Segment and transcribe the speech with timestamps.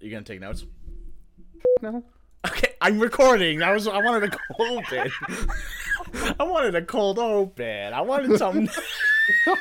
[0.00, 0.66] You gonna take notes?
[1.82, 2.02] No.
[2.46, 3.60] Okay, I'm recording.
[3.60, 5.12] That was I wanted a cold open.
[6.40, 7.92] I wanted a cold open.
[7.92, 8.68] I wanted something.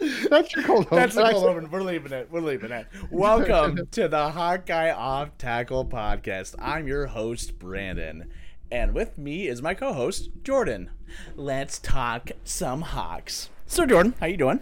[0.30, 0.96] That's your cold open.
[0.96, 1.70] That's the cold open.
[1.70, 2.28] We're leaving it.
[2.30, 2.88] We're leaving it.
[3.10, 6.56] Welcome to the Hawkeye Off Tackle podcast.
[6.58, 8.32] I'm your host Brandon,
[8.72, 10.90] and with me is my co-host Jordan.
[11.36, 13.50] Let's talk some Hawks.
[13.66, 14.60] So Jordan, how you doing?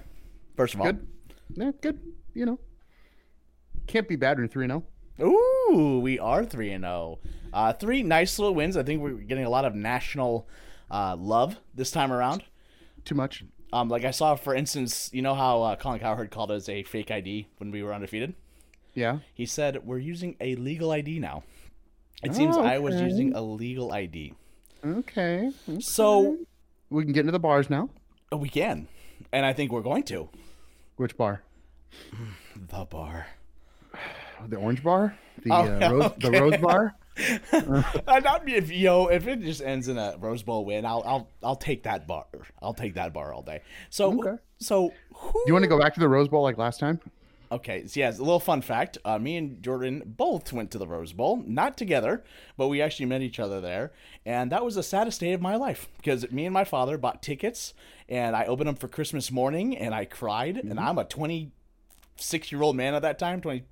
[0.56, 1.06] First of all, Good.
[1.54, 2.00] Yeah, good.
[2.34, 2.58] You know,
[3.88, 4.84] can't be bad when three oh.
[5.18, 5.30] zero.
[5.30, 7.18] Ooh, we are three and zero.
[7.52, 8.76] Uh, three nice little wins.
[8.76, 10.46] I think we're getting a lot of national
[10.90, 12.44] uh, love this time around.
[13.04, 13.42] Too much.
[13.72, 16.82] Um, like I saw, for instance, you know how uh, Colin Cowherd called us a
[16.84, 18.34] fake ID when we were undefeated.
[18.94, 19.18] Yeah.
[19.34, 21.42] He said we're using a legal ID now.
[22.22, 24.34] It seems I was using a legal ID,
[24.84, 25.52] Okay.
[25.78, 26.36] so
[26.90, 27.90] we can get into the bars now.
[28.32, 28.88] we can,
[29.32, 30.28] and I think we're going to
[30.96, 31.42] Which bar?
[32.56, 33.28] the bar.
[34.46, 35.16] The orange bar.
[35.42, 36.12] The Oh, uh, rose.
[36.18, 36.94] The rose bar.
[37.52, 41.56] Uh, if yo, if it just ends in a Rose Bowl win, I'll I'll I'll
[41.56, 42.26] take that bar.
[42.62, 43.62] I'll take that bar all day.
[43.90, 44.40] So Okay.
[44.58, 45.32] so who?
[45.32, 47.00] Do you want to go back to the Rose Bowl like last time?
[47.50, 48.98] Okay, so yes, a little fun fact.
[49.04, 52.22] Uh, me and Jordan both went to the Rose Bowl, not together,
[52.56, 53.90] but we actually met each other there,
[54.24, 57.20] and that was the saddest day of my life because me and my father bought
[57.22, 57.72] tickets,
[58.08, 62.62] and I opened them for Christmas morning, and I cried, and I'm a 26 year
[62.62, 63.64] old man at that time, 20,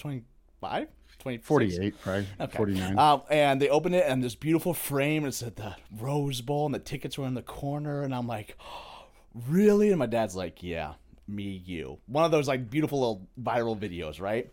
[0.00, 1.46] 25, 26?
[1.46, 2.26] Forty-eight, probably.
[2.40, 2.56] Okay.
[2.56, 2.98] Forty-nine.
[2.98, 5.24] Um, and they opened it, and this beautiful frame.
[5.24, 8.02] and It said the Rose Bowl, and the tickets were in the corner.
[8.02, 8.56] And I'm like,
[9.48, 9.90] really?
[9.90, 10.94] And my dad's like, yeah,
[11.28, 11.98] me, you.
[12.06, 14.50] One of those like beautiful little viral videos, right?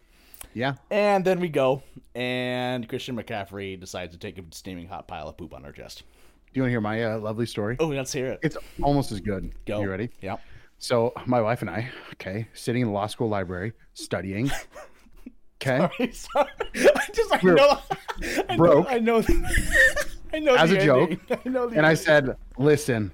[0.54, 0.76] yeah.
[0.92, 1.82] And then we go,
[2.16, 6.04] and Christian McCaffrey decides to take a steaming hot pile of poop on her chest.
[6.54, 7.76] Do you want to hear my uh, lovely story?
[7.80, 8.39] Oh, let's hear it.
[8.44, 9.52] It's almost as good.
[9.66, 9.82] Go.
[9.82, 10.09] You ready?
[10.22, 10.38] Yeah.
[10.80, 14.52] So my wife and I, okay, sitting in the law school library studying.
[15.61, 16.11] Okay.
[16.11, 16.50] Sorry.
[16.75, 17.80] I just, I We're know,
[18.50, 18.88] I know, broke.
[18.89, 19.23] I know,
[20.33, 20.55] I know.
[20.55, 21.19] As a joke.
[21.45, 23.11] I know And I said, listen,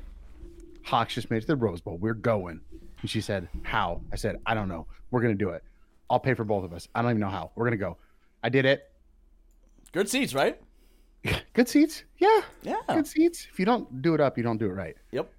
[0.84, 1.98] Hawks just made it to the Rose Bowl.
[1.98, 2.60] We're going.
[3.02, 4.02] And she said, how?
[4.12, 4.88] I said, I don't know.
[5.12, 5.64] We're going to do it.
[6.10, 6.88] I'll pay for both of us.
[6.94, 7.52] I don't even know how.
[7.56, 7.98] We're going to go.
[8.44, 8.92] I did it.
[9.94, 10.60] good seats, right?
[11.54, 12.04] Good seats.
[12.18, 12.42] Yeah.
[12.64, 12.76] Yeah.
[12.90, 13.48] Good seats.
[13.50, 14.96] If you don't do it up, you don't do it right.
[15.12, 15.32] Yep.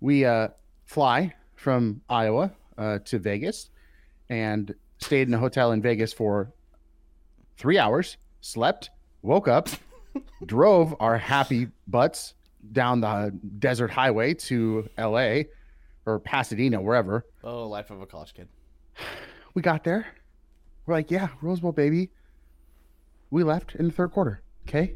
[0.00, 0.48] We uh,
[0.84, 3.70] fly from Iowa uh, to Vegas
[4.28, 6.52] and stayed in a hotel in Vegas for
[7.56, 8.90] three hours, slept,
[9.22, 9.68] woke up,
[10.46, 12.34] drove our happy butts
[12.72, 15.42] down the desert highway to LA
[16.06, 17.26] or Pasadena, wherever.
[17.44, 18.48] Oh, life of a college kid.
[19.54, 20.06] We got there.
[20.86, 22.08] We're like, yeah, Rose Bowl, baby.
[23.30, 24.42] We left in the third quarter.
[24.66, 24.94] Okay.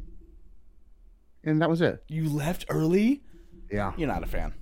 [1.45, 2.03] And that was it.
[2.09, 3.23] You left early?
[3.71, 3.93] Yeah.
[3.99, 4.55] You're not a fan.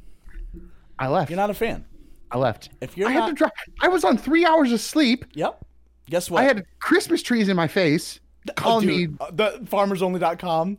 [0.98, 1.30] I left.
[1.30, 1.84] You're not a fan.
[2.34, 2.70] I left.
[2.80, 3.52] If you're I had to drive.
[3.80, 5.24] I was on three hours of sleep.
[5.34, 5.64] yep.
[6.10, 6.42] Guess what?
[6.42, 9.08] I had Christmas trees in my face, Oh, calling me.
[9.20, 10.76] uh, the farmersonly.com.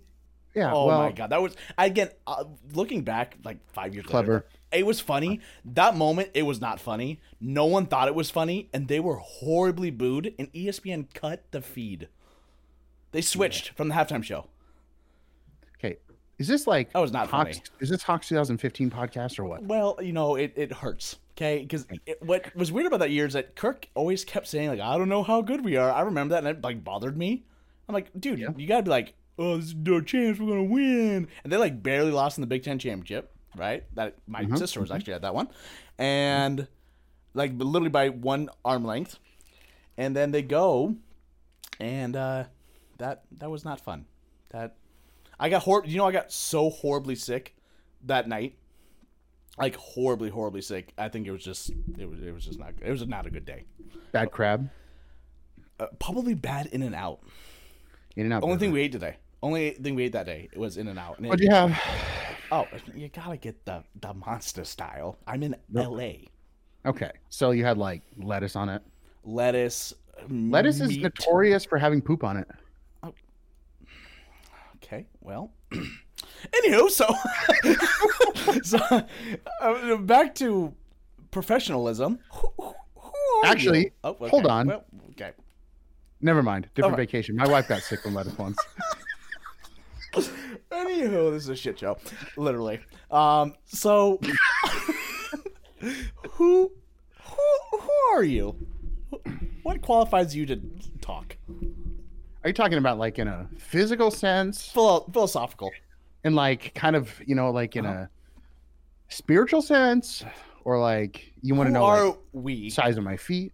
[0.54, 2.10] Yeah, Oh well, my god, that was again.
[2.28, 2.44] Uh,
[2.74, 4.34] looking back, like five years Clever.
[4.34, 5.40] later, it was funny.
[5.66, 7.20] That moment, it was not funny.
[7.42, 10.34] No one thought it was funny, and they were horribly booed.
[10.38, 12.08] And ESPN cut the feed.
[13.12, 14.48] They switched from the halftime show.
[16.38, 17.58] Is this like That was not Hawks?
[17.58, 17.70] funny.
[17.80, 19.64] Is this Hawks 2015 podcast or what?
[19.64, 21.18] Well, you know, it, it hurts.
[21.38, 21.86] Okay, because
[22.22, 25.10] what was weird about that year is that Kirk always kept saying like, "I don't
[25.10, 27.46] know how good we are." I remember that, and it like bothered me.
[27.90, 30.40] I'm like, dude, you gotta be like, "Oh, this is our chance.
[30.40, 33.84] We're gonna win." And they like barely lost in the Big Ten championship, right?
[33.96, 35.50] That my sister was actually at that one,
[35.98, 36.68] and
[37.34, 39.20] like literally by one arm length.
[39.98, 40.96] And then they go,
[41.82, 42.46] and uh,
[42.98, 44.06] that that was not fun.
[44.52, 44.78] That
[45.40, 47.56] I got hor- You know, I got so horribly sick
[48.04, 48.56] that night
[49.58, 50.94] like horribly, horribly sick.
[50.98, 53.30] I think it was just it was it was just not it was not a
[53.30, 53.66] good day.
[54.12, 54.70] Bad crab.
[55.80, 57.20] Uh, probably bad in and out.
[58.16, 58.44] In and out.
[58.44, 59.18] Only thing we ate today.
[59.44, 60.50] Only thing we ate that day.
[60.52, 61.20] It was in and out.
[61.20, 61.78] What'd you have?
[62.52, 65.18] oh, you gotta get the the monster style.
[65.28, 66.28] I'm in L.A.
[66.86, 68.82] Okay, so you had like lettuce on it.
[69.24, 69.94] Lettuce.
[70.30, 72.48] Lettuce is notorious for having poop on it.
[74.86, 75.52] Okay, well.
[75.72, 77.08] Anywho, so
[78.64, 78.78] so
[79.62, 80.74] uh, back to
[81.32, 82.20] professionalism.
[82.32, 83.12] Who, who who
[83.44, 83.92] are Actually, you?
[84.04, 84.30] Oh, okay.
[84.30, 84.68] hold on.
[84.68, 85.32] Well, okay.
[86.22, 86.70] Never mind.
[86.76, 87.10] Different Alright.
[87.10, 87.36] vacation.
[87.36, 88.58] My wife got sick from lettuce once.
[90.72, 91.98] Anywho, this is a shit show,
[92.38, 92.80] literally.
[93.12, 94.20] Um, so
[96.30, 96.72] who,
[97.22, 98.56] who, who are you?
[99.64, 100.62] What qualifies you to
[101.02, 101.38] talk?
[102.46, 105.72] Are you talking about like in a physical sense, Philo- philosophical.
[106.24, 108.08] and like kind of you know like in a
[109.10, 110.24] spiritual sense,
[110.64, 112.70] or like you want to know are like, we?
[112.70, 113.52] size of my feet?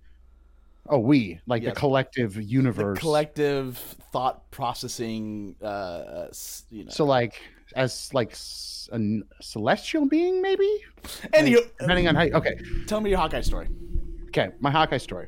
[0.90, 1.74] Oh, we like Yes.
[1.74, 3.00] the collective The universe.
[3.00, 3.78] collective
[4.12, 5.56] thought processing.
[5.62, 6.28] Uh,
[6.70, 6.90] you know.
[6.92, 7.42] So like
[7.78, 8.34] as like
[8.92, 9.00] a
[9.40, 10.70] celestial being, maybe.
[11.34, 12.24] Anywho, Depending on how.
[12.24, 13.70] You, okay, tell me your Hawkeye story.
[14.28, 14.50] okay.
[14.60, 15.28] My Hawkeye story.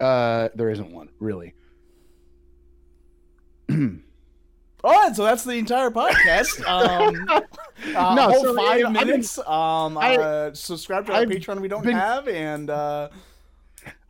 [0.00, 1.52] Uh, there isn't one really.
[4.84, 6.62] All right, so that's the entire podcast.
[6.66, 9.38] Um, uh, No, whole so, five you know, I've been- minutes.
[9.38, 13.08] um, I- uh, subscribe to our I've Patreon we don't been- have, and uh,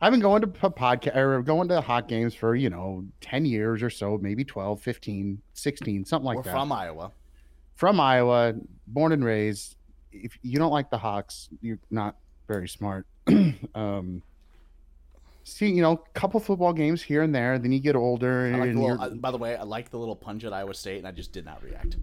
[0.01, 3.83] I've been going to podcast or going to hot games for, you know, 10 years
[3.83, 6.51] or so, maybe 12, 15, 16, something like we're that.
[6.51, 7.11] from Iowa.
[7.75, 8.53] From Iowa,
[8.87, 9.75] born and raised.
[10.11, 12.15] If you don't like the Hawks, you're not
[12.47, 13.05] very smart.
[13.75, 14.23] um,
[15.47, 18.59] see, you know, a couple football games here and there, then you get older and
[18.59, 21.07] like the little, by the way, I like the little punch at Iowa State, and
[21.07, 21.97] I just did not react.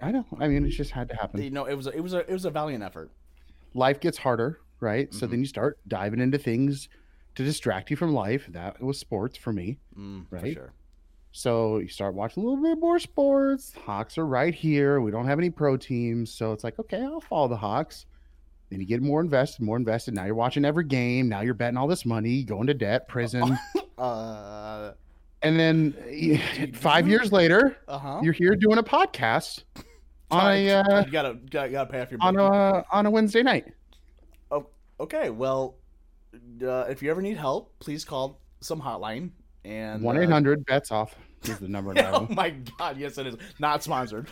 [0.00, 0.24] I know.
[0.38, 1.42] I mean, it just had to happen.
[1.42, 3.10] You know, it was a, it was a it was a valiant effort.
[3.74, 5.12] life gets harder, right?
[5.12, 5.30] So Mhm.
[5.30, 6.88] then you start diving into things
[7.34, 8.46] to distract you from life.
[8.48, 9.78] That was sports for me.
[9.96, 10.54] Mm, For Right.
[10.54, 10.72] sure.
[11.32, 13.74] So you start watching a little bit more sports.
[13.74, 15.00] Hawks are right here.
[15.00, 16.32] We don't have any pro teams.
[16.32, 18.06] So it's like, okay, I'll follow the Hawks.
[18.70, 20.14] Then you get more invested, more invested.
[20.14, 21.28] Now you're watching every game.
[21.28, 23.58] Now you're betting all this money, going to debt, prison.
[23.98, 24.92] Uh
[25.42, 28.20] and then five years later, huh.
[28.22, 29.64] you're here doing a podcast
[30.30, 33.42] on a uh, you gotta, gotta gotta pay off your on a on a Wednesday
[33.42, 33.66] night.
[34.50, 34.66] Oh,
[35.00, 35.76] Okay, well,
[36.62, 39.30] uh, if you ever need help, please call some hotline
[39.64, 41.94] and One uh, eight hundred bets off is the number.
[41.96, 43.36] Oh my god, yes it is.
[43.58, 44.28] Not sponsored.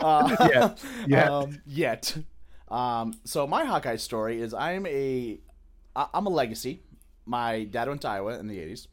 [0.00, 0.84] uh, Yet.
[1.06, 1.28] Yet.
[1.28, 2.16] Um, yet.
[2.68, 5.38] Um, so my Hawkeye story is I'm a
[5.94, 6.82] I'm a legacy.
[7.24, 8.86] My dad went to Iowa in the 80s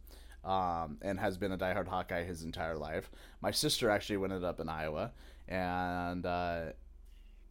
[0.46, 3.10] um, and has been a diehard Hawkeye his entire life.
[3.42, 5.12] My sister actually ended up in Iowa,
[5.48, 6.62] and uh,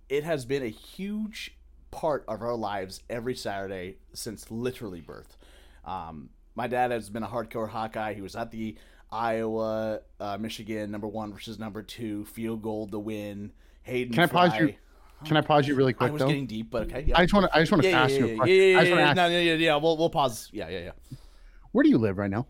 [0.08, 1.56] it has been a huge
[1.90, 5.36] part of our lives every Saturday since literally birth.
[5.84, 8.14] Um, my dad has been a hardcore Hawkeye.
[8.14, 8.76] He was at the
[9.10, 13.52] Iowa, uh, Michigan number one versus number two field goal to win.
[13.82, 14.14] Hayden.
[14.14, 14.74] Can I pause you
[15.24, 16.10] Can I pause you really quick?
[16.10, 16.28] I was though?
[16.28, 17.04] getting deep, but okay.
[17.06, 17.18] Yeah.
[17.18, 18.56] I just want to I just want to yeah, ask yeah, you yeah, a question.
[18.56, 19.76] yeah, yeah, yeah, no, yeah, yeah, yeah.
[19.76, 20.48] We'll we'll pause.
[20.52, 21.16] Yeah, yeah, yeah.
[21.72, 22.46] where do you live right now?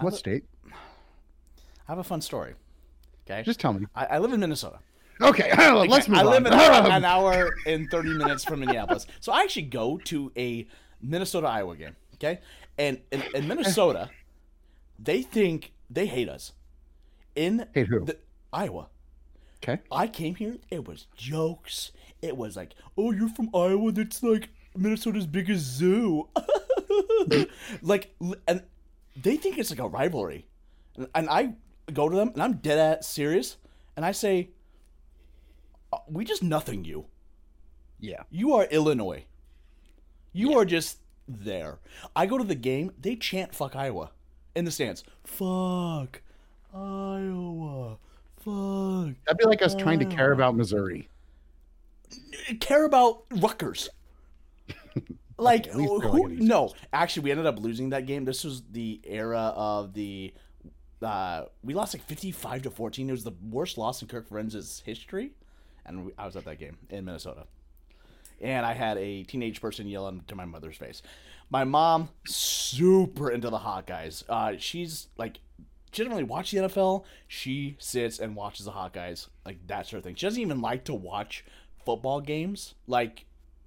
[0.00, 0.44] What li- state?
[0.72, 2.54] I have a fun story.
[3.28, 3.42] Okay.
[3.42, 3.86] Just tell me.
[3.94, 4.78] I, I live in Minnesota.
[5.20, 6.52] Okay, let's Okay, move I live on.
[6.52, 9.06] an, an hour and 30 minutes from Minneapolis.
[9.20, 10.66] So I actually go to a
[11.00, 11.96] Minnesota Iowa game.
[12.14, 12.40] Okay.
[12.78, 13.46] And in, in eh.
[13.46, 14.10] Minnesota,
[14.98, 16.52] they think they hate us.
[17.34, 18.04] In Hate who?
[18.04, 18.18] the,
[18.52, 18.88] Iowa.
[19.62, 19.80] Okay.
[19.90, 21.92] I came here, it was jokes.
[22.22, 23.92] It was like, oh, you're from Iowa?
[23.92, 26.28] That's like Minnesota's biggest zoo.
[27.82, 28.14] like,
[28.48, 28.62] and
[29.20, 30.46] they think it's like a rivalry.
[30.96, 31.54] And, and I
[31.92, 33.56] go to them, and I'm dead at serious,
[33.96, 34.50] and I say,
[35.92, 37.06] "Uh, we just nothing you.
[38.00, 38.22] Yeah.
[38.30, 39.24] You are Illinois.
[40.32, 41.78] You are just there.
[42.14, 44.10] I go to the game, they chant fuck Iowa
[44.54, 45.04] in the stands.
[45.24, 46.22] Fuck
[46.74, 47.98] Iowa.
[48.38, 49.14] Fuck.
[49.24, 51.08] That'd be like us trying to care about Missouri.
[52.60, 53.88] Care about Rutgers.
[55.38, 58.24] Like, at least they're who, like no, actually, we ended up losing that game.
[58.24, 60.32] This was the era of the.
[61.02, 63.10] Uh, we lost like fifty-five to fourteen.
[63.10, 65.32] It was the worst loss in Kirk Ferentz's history,
[65.84, 67.44] and we, I was at that game in Minnesota.
[68.40, 71.02] And I had a teenage person yell into my mother's face.
[71.50, 74.24] My mom, super into the Hawkeyes.
[74.28, 75.40] Uh, she's like,
[75.92, 77.04] she doesn't really watch the NFL.
[77.28, 80.14] She sits and watches the Hawkeyes, like that sort of thing.
[80.14, 81.44] She doesn't even like to watch
[81.86, 82.74] football games.
[82.86, 83.24] Like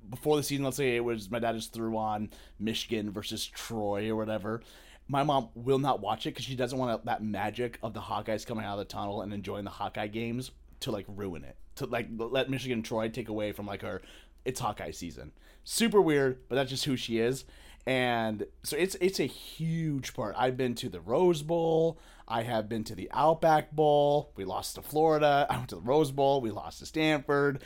[0.07, 4.09] before the season, let's say it was my dad just threw on Michigan versus Troy
[4.09, 4.61] or whatever.
[5.07, 8.45] My mom will not watch it because she doesn't want that magic of the Hawkeyes
[8.45, 11.55] coming out of the tunnel and enjoying the Hawkeye games to like ruin it.
[11.77, 14.01] To like let Michigan Troy take away from like her
[14.45, 15.31] it's Hawkeye season.
[15.63, 17.45] Super weird, but that's just who she is.
[17.85, 20.35] And so it's it's a huge part.
[20.37, 21.99] I've been to the Rose Bowl.
[22.27, 24.31] I have been to the Outback Bowl.
[24.35, 25.47] We lost to Florida.
[25.49, 26.41] I went to the Rose Bowl.
[26.41, 27.63] We lost to Stanford.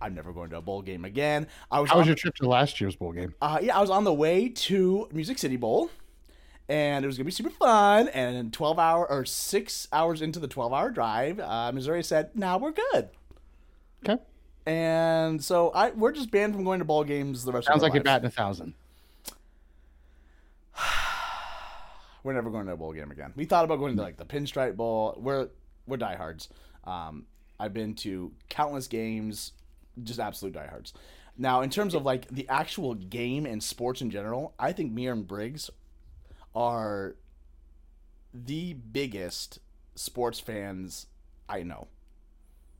[0.00, 1.46] I'm never going to a bowl game again.
[1.70, 3.34] I was How was your trip to last year's bowl game?
[3.40, 5.90] uh, yeah, I was on the way to Music City Bowl,
[6.68, 8.08] and it was gonna be super fun.
[8.08, 12.58] And 12 hour or six hours into the 12 hour drive, uh, Missouri said, "Now
[12.58, 13.08] we're good."
[14.06, 14.22] Okay.
[14.66, 17.84] And so I we're just banned from going to bowl games the rest Sounds of
[17.84, 18.74] our like you're batting a thousand.
[22.24, 23.32] We're never going to a bowl game again.
[23.36, 25.14] We thought about going to like the Pinstripe Bowl.
[25.16, 25.48] We're
[25.86, 26.48] we're diehards.
[26.84, 27.26] Um,
[27.60, 29.52] I've been to countless games,
[30.02, 30.92] just absolute diehards.
[31.38, 35.06] Now, in terms of like the actual game and sports in general, I think me
[35.06, 35.70] and Briggs
[36.54, 37.16] are
[38.32, 39.58] the biggest
[39.94, 41.06] sports fans
[41.48, 41.88] I know,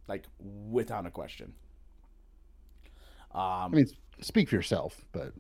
[0.09, 1.55] like without a question.
[3.33, 3.41] Um,
[3.73, 3.87] I mean,
[4.21, 5.33] speak for yourself, but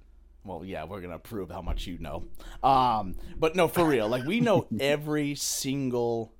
[0.44, 2.26] Well, yeah, we're gonna prove how much you know.
[2.62, 6.32] Um, but no, for real, like we know every single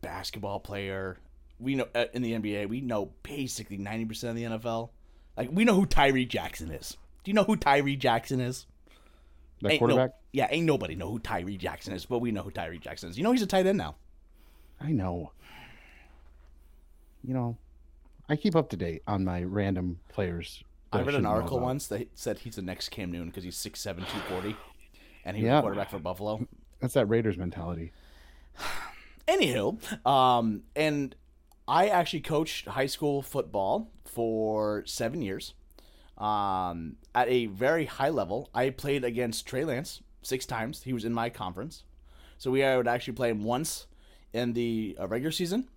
[0.00, 1.18] basketball player.
[1.60, 4.90] We know uh, in the NBA, we know basically ninety percent of the NFL.
[5.36, 6.96] Like we know who Tyree Jackson is.
[7.22, 8.66] Do you know who Tyree Jackson is?
[9.62, 10.14] That Ain't no- quarterback.
[10.32, 13.18] yeah, ain't nobody know who Tyree Jackson is, but we know who Tyree Jackson is.
[13.18, 13.96] You know he's a tight end now.
[14.80, 15.32] I know.
[17.22, 17.58] You know,
[18.28, 20.64] I keep up to date on my random players.
[20.92, 23.96] I read an article once that said he's the next Cam Newton because he's 6'7",
[23.98, 24.56] 240.
[25.24, 25.58] and he was Yeah.
[25.58, 26.48] a quarterback for Buffalo.
[26.80, 27.92] That's that Raiders mentality.
[29.28, 31.14] Anywho, um, and
[31.70, 35.54] I actually coached high school football for seven years,
[36.18, 38.50] um, at a very high level.
[38.52, 40.82] I played against Trey Lance six times.
[40.82, 41.84] He was in my conference,
[42.38, 43.86] so we I would actually play him once
[44.32, 45.68] in the uh, regular season,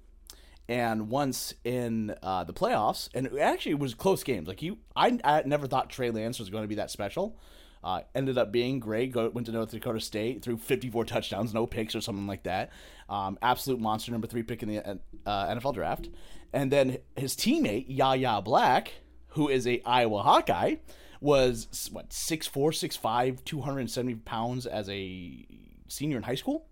[0.68, 3.08] and once in uh, the playoffs.
[3.14, 4.48] And it actually was close games.
[4.48, 7.38] Like you, I, I never thought Trey Lance was going to be that special.
[7.84, 9.12] Uh, ended up being great.
[9.12, 12.72] Go, went to North Dakota State, threw 54 touchdowns, no picks or something like that.
[13.10, 16.10] Um, absolute monster, number three pick in the uh, NFL draft.
[16.54, 18.94] And then his teammate Yahya Black,
[19.30, 20.76] who is a Iowa Hawkeye,
[21.20, 25.46] was what 6'4", 6'5", 270 pounds as a
[25.88, 26.68] senior in high school.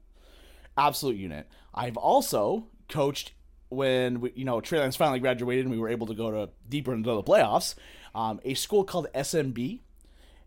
[0.77, 1.47] Absolute unit.
[1.73, 3.33] I've also coached
[3.69, 6.49] when we, you know Trey Lance finally graduated and we were able to go to
[6.67, 7.75] deeper into the playoffs.
[8.13, 9.79] Um, a school called SMB.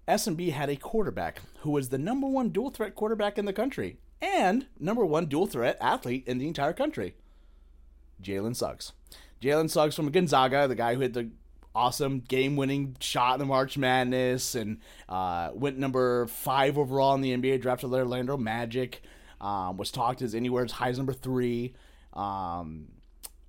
[0.08, 3.98] SMB had a quarterback who was the number one dual threat quarterback in the country
[4.20, 7.14] and number one dual threat athlete in the entire country.
[8.22, 8.92] Jalen Suggs.
[9.42, 11.30] Jalen Suggs from Gonzaga, the guy who had the
[11.74, 17.20] awesome game winning shot in the March Madness and uh, went number five overall in
[17.20, 19.02] the NBA draft the Orlando Magic.
[19.40, 21.74] Um, was talked as anywhere as high as number three.
[22.14, 22.86] Um,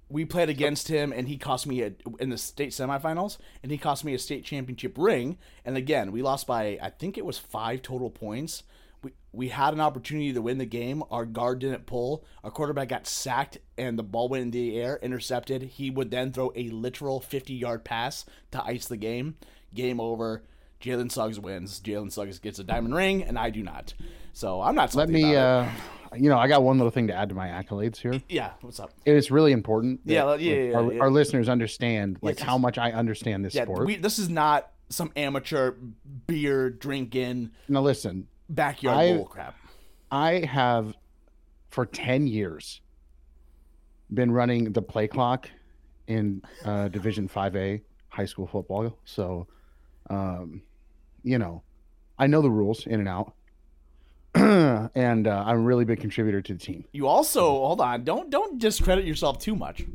[0.10, 3.78] we played against him, and he cost me a, in the state semifinals, and he
[3.78, 5.38] cost me a state championship ring.
[5.64, 8.64] And again, we lost by I think it was five total points.
[9.02, 11.04] We we had an opportunity to win the game.
[11.12, 12.24] Our guard didn't pull.
[12.44, 15.64] Our quarterback got sacked, and the ball went in the air, intercepted.
[15.64, 19.36] He would then throw a literal fifty yard pass to ice the game.
[19.74, 20.44] Game over.
[20.86, 21.82] Jalen Suggs wins.
[21.82, 23.94] Jalen Suggs gets a diamond ring, and I do not.
[24.34, 24.94] So I'm not.
[24.94, 25.68] Let me, uh,
[26.16, 28.22] you know, I got one little thing to add to my accolades here.
[28.30, 28.52] Yeah.
[28.62, 28.92] What's up?
[29.04, 30.06] It is really important.
[30.06, 31.00] that, Yeah, yeah, yeah, our, yeah.
[31.02, 33.64] our listeners understand like how much I understand this Yeah.
[33.64, 33.88] sport.
[33.88, 35.72] We, this is not some amateur
[36.28, 39.56] beer drinking now listen, backyard I- bull crap.
[40.12, 40.96] I have
[41.70, 42.80] for 10 years
[44.14, 45.50] been running the play clock
[46.08, 48.96] in uh, Division 5A high school football.
[49.04, 49.48] So,
[50.12, 50.62] um,
[51.26, 51.64] you know,
[52.18, 53.34] I know the rules in and out.
[54.36, 56.86] and uh, I'm a really big contributor to the team.
[56.92, 58.04] You also hold on.
[58.04, 59.86] Don't don't discredit yourself too much.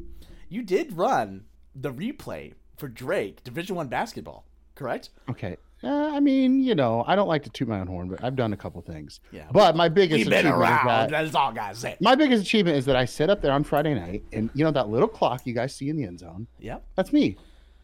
[0.49, 1.45] You did run
[1.75, 5.11] the replay for Drake Division One basketball, correct?
[5.29, 5.57] Okay.
[5.83, 8.37] Uh, I mean, you know, I don't like to toot my own horn, but I've
[8.37, 9.21] done a couple things.
[9.33, 9.47] Yeah.
[9.51, 10.87] But my biggest achievement is around.
[10.87, 11.97] that That's all guys say.
[12.01, 14.71] my biggest achievement is that I sit up there on Friday night, and you know
[14.73, 16.47] that little clock you guys see in the end zone.
[16.59, 16.85] Yep.
[16.97, 17.37] That's me.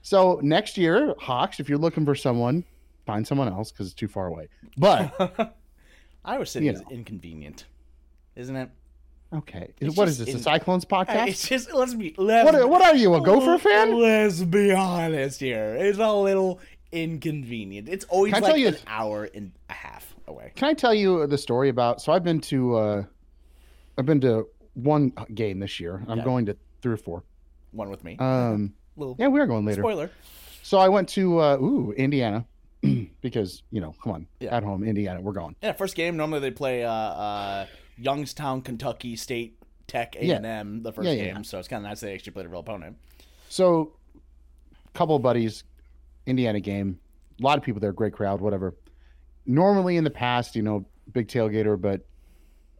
[0.03, 2.65] So next year, Hawks, if you're looking for someone,
[3.07, 4.49] find someone else because it's too far away.
[4.77, 5.57] But
[6.25, 6.89] Iowa City You is know.
[6.91, 7.65] inconvenient,
[8.35, 8.71] isn't it?
[9.35, 10.29] okay, It's what is this?
[10.29, 11.29] in- A Cyclones podcast?
[11.29, 13.95] It's just let's be let's what, what are you, a Gopher fan?
[13.99, 15.75] Let's be honest here.
[15.75, 16.61] It's a little
[16.93, 17.89] inconvenient.
[17.89, 20.53] It's always like an hour and a half away.
[20.55, 22.01] Can I tell you the story about?
[22.01, 23.03] So I've been to, uh,
[23.99, 26.03] I've been to one game this year.
[26.07, 26.25] I'm Okay.
[26.25, 27.25] going to three or four.
[27.73, 28.17] One with me.
[28.19, 29.83] Um, little yeah, we are going later.
[29.83, 30.11] spoiler.
[30.63, 32.47] So I went to uh, ooh Indiana
[33.21, 34.57] because you know, come on, Yeah.
[34.57, 35.57] at home Indiana, we're going.
[35.63, 36.17] Yeah, first game.
[36.17, 37.67] Normally they play uh, uh,
[37.99, 41.45] Youngstown, Kentucky State Tech A and M the first Yeah, yeah, game.
[41.45, 42.97] So it's kind of nice they actually played a real opponent.
[43.49, 43.93] So,
[44.95, 45.65] couple of buddies,
[46.27, 46.99] Indiana game.
[47.41, 48.75] A lot of people there, great crowd, whatever.
[49.45, 52.05] Normally in the past, you know, big tailgater, but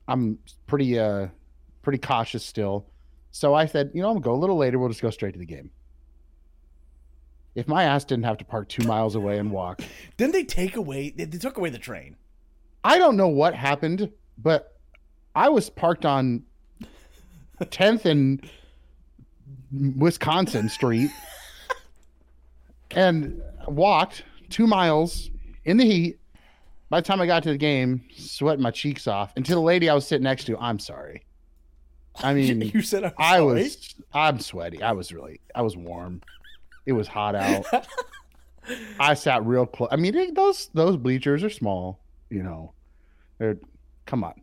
[0.09, 1.29] I'm pretty uh
[1.83, 2.87] pretty cautious still.
[3.31, 4.79] So I said, you know, I'm gonna go a little later.
[4.79, 5.71] We'll just go straight to the game.
[7.57, 9.81] If my ass didn't have to park two miles away and walk,
[10.19, 11.11] Didn't they take away?
[11.11, 12.17] They, they took away the train.
[12.85, 14.77] I don't know what happened, but
[15.35, 16.45] I was parked on
[17.61, 18.49] 10th and
[19.97, 21.11] Wisconsin Street
[22.93, 25.31] and walked two miles
[25.65, 26.21] in the heat.
[26.89, 29.33] By the time I got to the game, sweating my cheeks off.
[29.35, 31.25] And to the lady I was sitting next to, I'm sorry.
[32.17, 33.63] I mean, you said I'm I sorry?
[33.65, 34.83] was, I'm sweaty.
[34.83, 36.23] I was really, I was warm.
[36.87, 37.67] It was hot out.
[38.99, 39.89] I sat real close.
[39.93, 42.01] I mean, it- those those bleachers are small.
[42.31, 42.73] You know,
[43.39, 43.59] they're
[44.07, 44.35] come on.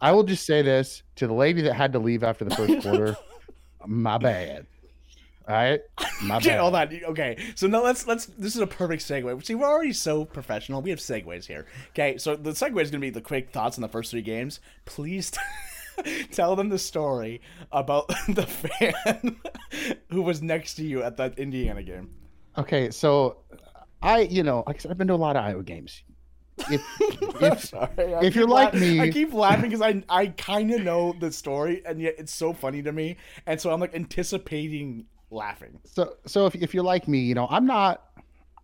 [0.00, 2.82] I will just say this to the lady that had to leave after the first
[2.82, 3.16] quarter.
[3.86, 4.66] my bad.
[5.48, 5.80] All right,
[6.22, 6.60] my Okay, bad.
[6.60, 7.00] hold on.
[7.08, 8.26] Okay, so now let's let's.
[8.26, 9.44] This is a perfect segue.
[9.44, 10.80] See, we're already so professional.
[10.80, 11.66] We have segues here.
[11.90, 14.60] Okay, so the segue is gonna be the quick thoughts on the first three games.
[14.84, 15.32] Please
[16.32, 17.40] tell them the story
[17.72, 19.40] about the fan
[20.10, 22.10] who was next to you at that Indiana game.
[22.58, 23.38] Okay, so
[24.02, 26.02] I, you know, like I said, I've been to a lot of Iowa games.
[26.70, 26.82] If
[27.40, 30.82] if Sorry, if you're keep like me- I keep laughing because I I kind of
[30.82, 33.16] know the story, and yet it's so funny to me,
[33.46, 35.78] and so I'm like anticipating laughing.
[35.84, 38.04] so so if if you're like me, you know, I'm not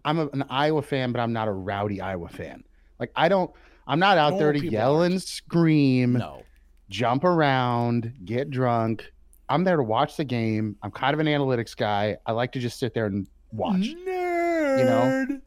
[0.04, 2.64] I'm a, an Iowa fan, but I'm not a rowdy Iowa fan.
[3.00, 3.50] Like I don't
[3.87, 5.12] I'm not out there to yell aren't.
[5.14, 6.42] and scream, No,
[6.88, 9.12] jump around, get drunk.
[9.49, 10.76] I'm there to watch the game.
[10.83, 12.16] I'm kind of an analytics guy.
[12.26, 13.95] I like to just sit there and watch.
[14.07, 15.40] nerd.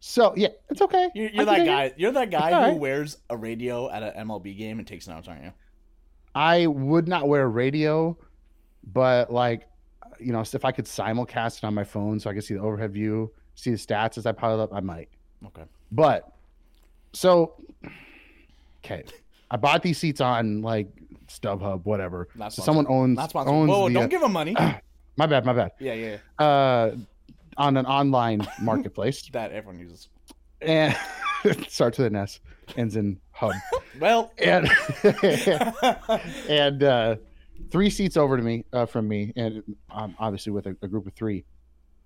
[0.00, 1.10] So yeah, it's okay.
[1.14, 1.66] You're, you're that dig it.
[1.66, 1.92] guy.
[1.96, 2.78] You're that guy all who right.
[2.78, 5.52] wears a radio at an MLB game and takes notes, aren't you?
[6.34, 8.16] I would not wear a radio,
[8.92, 9.66] but like,
[10.20, 12.60] you know, if I could simulcast it on my phone so I could see the
[12.60, 15.08] overhead view, see the stats as I pile up, I might.
[15.46, 15.64] Okay.
[15.90, 16.30] But
[17.12, 17.54] so,
[18.84, 19.04] okay,
[19.50, 20.88] I bought these seats on like
[21.28, 22.28] StubHub, whatever.
[22.34, 23.52] Not So someone owns Not sponsored.
[23.54, 24.54] owns Whoa, the, don't uh, give them money.
[25.16, 25.70] my bad, my bad.
[25.78, 26.44] yeah, yeah, yeah.
[26.44, 26.96] Uh,
[27.56, 30.08] on an online marketplace, That everyone uses.
[30.60, 30.96] and
[31.68, 32.40] starts with an S,
[32.76, 33.52] ends in hub,
[34.00, 34.68] Well, and
[36.48, 37.16] and uh,
[37.70, 41.06] three seats over to me uh, from me, and um, obviously with a, a group
[41.06, 41.44] of three,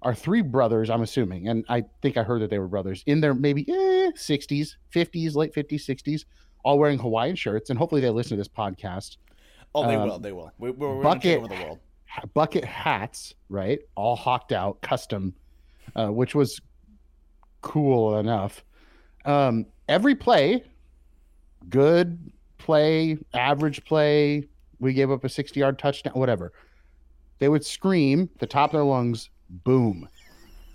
[0.03, 0.89] are three brothers.
[0.91, 4.11] I'm assuming, and I think I heard that they were brothers in their maybe eh,
[4.17, 6.25] 60s, 50s, late 50s, 60s,
[6.63, 9.17] all wearing Hawaiian shirts, and hopefully they listen to this podcast.
[9.75, 10.19] oh, they um, will.
[10.19, 10.53] They will.
[10.59, 11.79] We, we're, we're bucket- over the world.
[12.35, 13.79] Bucket hats, right?
[13.95, 15.33] All hawked out, custom,
[15.95, 16.61] uh, which was
[17.61, 18.65] cool enough.
[19.25, 20.65] Um, every play,
[21.69, 22.19] good
[22.59, 24.49] play, average play.
[24.81, 26.53] We gave up a 60 yard touchdown, whatever.
[27.39, 30.09] They would scream the top of their lungs, boom.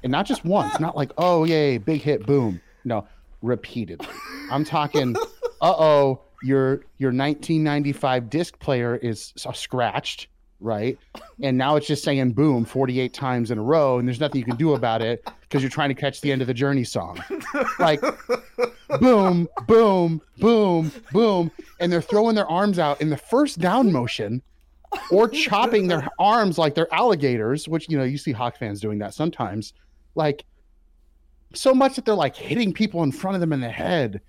[0.03, 2.61] And not just once, not like, oh, yay, big hit, boom.
[2.83, 3.07] No,
[3.41, 4.07] repeatedly.
[4.51, 5.15] I'm talking,
[5.73, 10.27] oh, your your 1995 disc player is uh, scratched,
[10.59, 10.97] right?
[11.41, 14.45] And now it's just saying boom 48 times in a row, and there's nothing you
[14.45, 17.23] can do about it because you're trying to catch the end of the Journey song.
[17.79, 18.01] Like,
[18.99, 21.51] boom, boom, boom, boom.
[21.79, 24.41] And they're throwing their arms out in the first down motion
[25.11, 28.99] or chopping their arms like they're alligators, which, you know, you see Hawk fans doing
[28.99, 29.73] that sometimes.
[30.15, 30.45] Like,
[31.53, 34.21] so much that they're like hitting people in front of them in the head.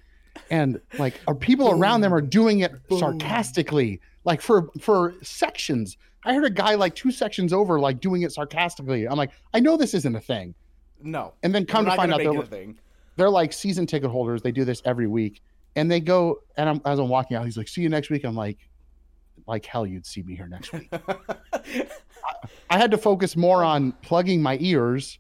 [0.51, 2.99] And like, our people around them are doing it Boom.
[2.99, 5.97] sarcastically, like for for sections.
[6.25, 9.07] I heard a guy like two sections over, like doing it sarcastically.
[9.07, 10.55] I'm like, I know this isn't a thing.
[11.01, 11.35] No.
[11.43, 12.79] And then come we're to find out they're, thing.
[13.17, 14.43] they're like season ticket holders.
[14.43, 15.43] They do this every week,
[15.77, 16.41] and they go.
[16.57, 18.59] And I'm, as I'm walking out, he's like, "See you next week." I'm like,
[19.47, 20.91] "Like hell, you'd see me here next week."
[22.71, 25.19] I had to focus more on plugging my ears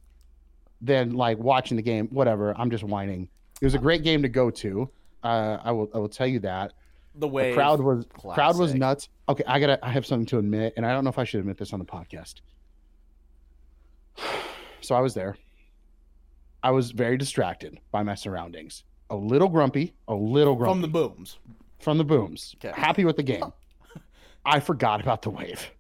[0.81, 2.09] than like watching the game.
[2.09, 2.55] Whatever.
[2.59, 3.29] I'm just whining.
[3.61, 4.91] It was a great game to go to.
[5.27, 5.89] Uh, I will.
[5.95, 6.73] I will tell you that
[7.15, 9.09] the way crowd was crowd was nuts.
[9.29, 9.85] Okay, I gotta.
[9.85, 11.79] I have something to admit, and I don't know if I should admit this on
[11.79, 12.35] the podcast.
[14.83, 15.37] So I was there.
[16.63, 18.85] I was very distracted by my surroundings.
[19.11, 21.39] A little grumpy, a little grumpy from the booms.
[21.81, 22.55] from the booms.
[22.65, 22.73] Okay.
[22.81, 23.53] Happy with the game.
[24.45, 25.71] I forgot about the wave.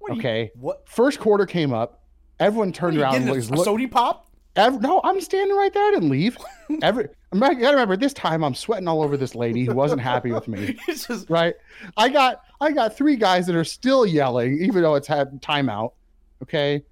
[0.00, 0.50] What are you- Okay.
[0.54, 0.86] what?
[0.86, 2.02] First quarter came up.
[2.38, 3.64] Everyone turned around and was a look.
[3.64, 4.28] sody pop?
[4.56, 5.86] Ev- no, I'm standing right there.
[5.86, 6.36] I didn't leave.
[6.82, 10.00] Every I'm not- gotta remember this time I'm sweating all over this lady who wasn't
[10.00, 10.76] happy with me.
[10.86, 11.54] Just Right?
[11.96, 15.92] I got I got three guys that are still yelling, even though it's had timeout.
[16.42, 16.82] Okay.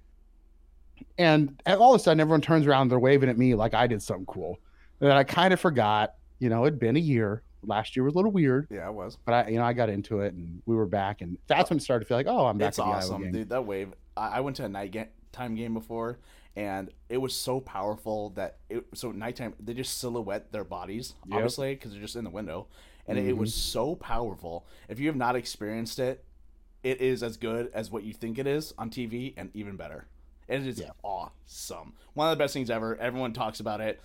[1.17, 4.01] And all of a sudden everyone turns around, they're waving at me like I did
[4.01, 4.59] something cool.
[4.99, 7.41] And then I kind of forgot, you know, it'd been a year.
[7.63, 9.17] Last year was a little weird, yeah, it was.
[9.25, 11.77] but I you know, I got into it and we were back and that's when
[11.77, 13.31] it started to feel like, oh, I'm back It's at the Iowa awesome, game.
[13.31, 13.49] dude.
[13.49, 13.91] That wave.
[14.15, 16.19] I, I went to a night ga- time game before,
[16.55, 18.85] and it was so powerful that it.
[18.93, 21.35] So nighttime, they just silhouette their bodies, Yep.
[21.35, 22.67] obviously, because they're just in the window,
[23.07, 23.71] and it was mm-hmm.
[23.71, 24.65] so powerful.
[24.89, 26.23] If you have not experienced it,
[26.83, 30.07] it is as good as what you think it is on TV, and even better.
[30.47, 30.91] It is Yeah.
[31.03, 31.93] awesome.
[32.13, 32.95] One of the best things ever.
[32.97, 33.99] Everyone talks about it.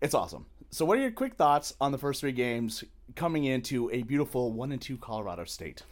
[0.00, 0.46] It's awesome.
[0.70, 2.82] So, what are your quick thoughts on the first three games
[3.14, 5.82] coming into a beautiful one and two Colorado State?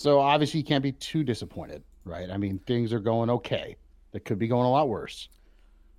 [0.00, 2.30] So obviously you can't be too disappointed, right?
[2.30, 3.76] I mean, things are going okay.
[4.12, 5.28] They could be going a lot worse.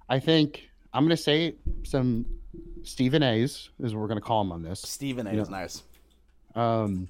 [0.09, 2.25] I think I'm going to say some
[2.83, 4.81] Stephen A's is what we're going to call him on this.
[4.81, 5.41] Stephen A Yeah.
[5.41, 5.83] is nice.
[6.55, 7.07] Um,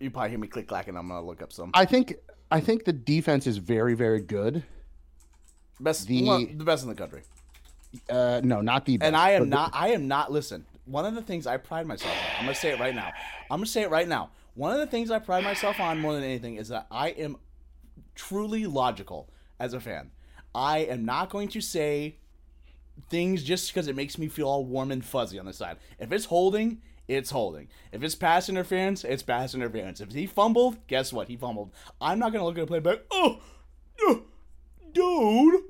[0.00, 0.96] You probably hear me click clacking.
[0.96, 2.16] I'm gonna look up some I think
[2.50, 4.64] I think the defense is very very good.
[5.78, 7.22] best, the- one- the best in the country.
[8.10, 9.06] Uh, no, not the best.
[9.06, 9.70] And I am not.
[9.74, 10.32] I am not.
[10.32, 12.36] Listen, one of the things I pride myself on.
[12.40, 13.12] I'm gonna say it right now.
[13.48, 14.30] I'm gonna say it right now.
[14.54, 17.36] One of the things I pride myself on more than anything is that I am
[18.16, 19.28] truly logical
[19.62, 20.10] as a fan.
[20.54, 22.16] I am not going to say
[23.08, 25.78] things just because it makes me feel all warm and fuzzy on the side.
[25.98, 27.68] If it's holding, it's holding.
[27.92, 30.00] If it's pass interference, it's pass interference.
[30.00, 31.28] If he fumbled, guess what?
[31.28, 31.70] He fumbled.
[32.00, 32.98] I'm not gonna look at a play back.
[33.10, 33.40] Oh,
[34.00, 34.24] oh
[34.92, 35.62] dude,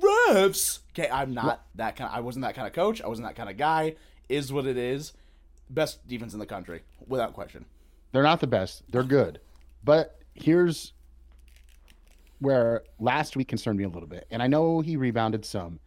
[0.00, 0.80] refs.
[0.92, 2.10] Okay, I'm not that kind.
[2.10, 3.00] Of, I wasn't that kind of coach.
[3.00, 3.96] I wasn't that kind of guy.
[4.28, 5.12] Is what it is.
[5.70, 7.64] Best defense in the country, without question.
[8.12, 8.82] They're not the best.
[8.90, 9.40] They're good,
[9.82, 10.92] but here's
[12.40, 15.78] where last week concerned me a little bit, and I know he rebounded some.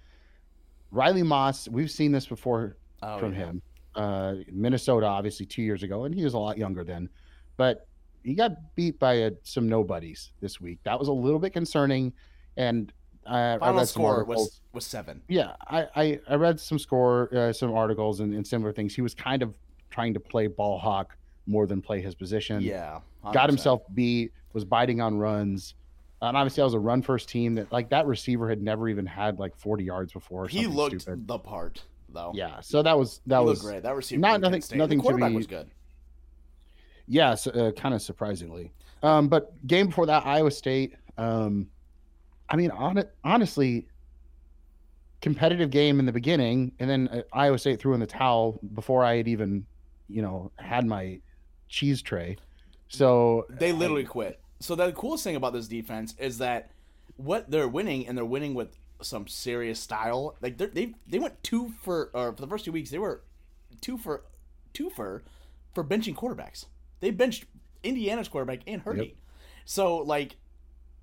[0.92, 3.40] Riley Moss, we've seen this before oh, from yeah.
[3.40, 3.62] him.
[3.96, 7.10] Uh, Minnesota, obviously, two years ago, and he was a lot younger then,
[7.58, 7.88] but
[8.24, 10.80] he got beat by a, some nobodies this week.
[10.84, 12.14] That was a little bit concerning,
[12.58, 12.92] and
[13.26, 15.22] I, Final I read score was was seven.
[15.28, 18.96] Yeah, I I, I read some score, uh, some articles, and, and, similar things.
[18.96, 19.56] He was kind of
[19.90, 22.62] trying to play ball hawk more than play his position.
[22.62, 23.34] Yeah, 100%.
[23.34, 25.76] got himself beat, was biting on runs.
[26.28, 29.06] And obviously, I was a run first team that like that receiver had never even
[29.06, 30.48] had like 40 yards before.
[30.48, 31.28] he looked stupid.
[31.28, 32.32] the part though.
[32.34, 33.84] Yeah, so that was that he was great.
[33.84, 34.62] That receiver not nothing.
[34.76, 35.70] Nothing the quarterback to be, was good.
[37.08, 38.72] Yeah, so, uh, kind of surprisingly.
[39.02, 40.96] Um, but game before that, Iowa State.
[41.18, 41.68] Um,
[42.50, 43.88] I mean, on, honestly,
[45.22, 49.04] competitive game in the beginning, and then uh, Iowa State threw in the towel before
[49.04, 49.66] I had even,
[50.08, 51.20] you know, had my
[51.68, 52.38] cheese tray.
[52.88, 56.72] So they literally I, quit so the coolest thing about this defense is that
[57.18, 60.38] what they're winning and they're winning with some serious style.
[60.42, 63.24] Like they they went two for or for the first two weeks they were
[63.82, 64.24] two for
[64.74, 65.24] two for
[65.74, 66.66] for benching quarterbacks.
[67.02, 67.46] They benched
[67.84, 69.00] Indiana's quarterback and Purdy.
[69.00, 69.16] Yep.
[69.66, 70.38] So like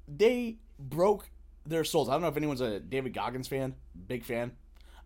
[0.08, 1.28] they broke
[1.66, 2.08] their souls.
[2.08, 3.74] I don't know if anyone's a David Goggins fan,
[4.08, 4.52] big fan.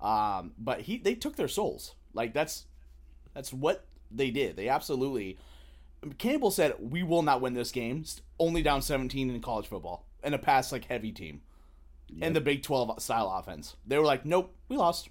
[0.00, 1.96] Um, but he they took their souls.
[2.12, 2.66] Like that's
[3.34, 4.56] that's what they did.
[4.56, 5.38] They absolutely
[6.18, 8.04] Campbell said, "We will not win this game.
[8.38, 11.42] Only down 17 in college football and a pass like heavy team,
[12.08, 12.26] yep.
[12.26, 15.08] and the Big 12 style offense." They were like, "Nope, we lost.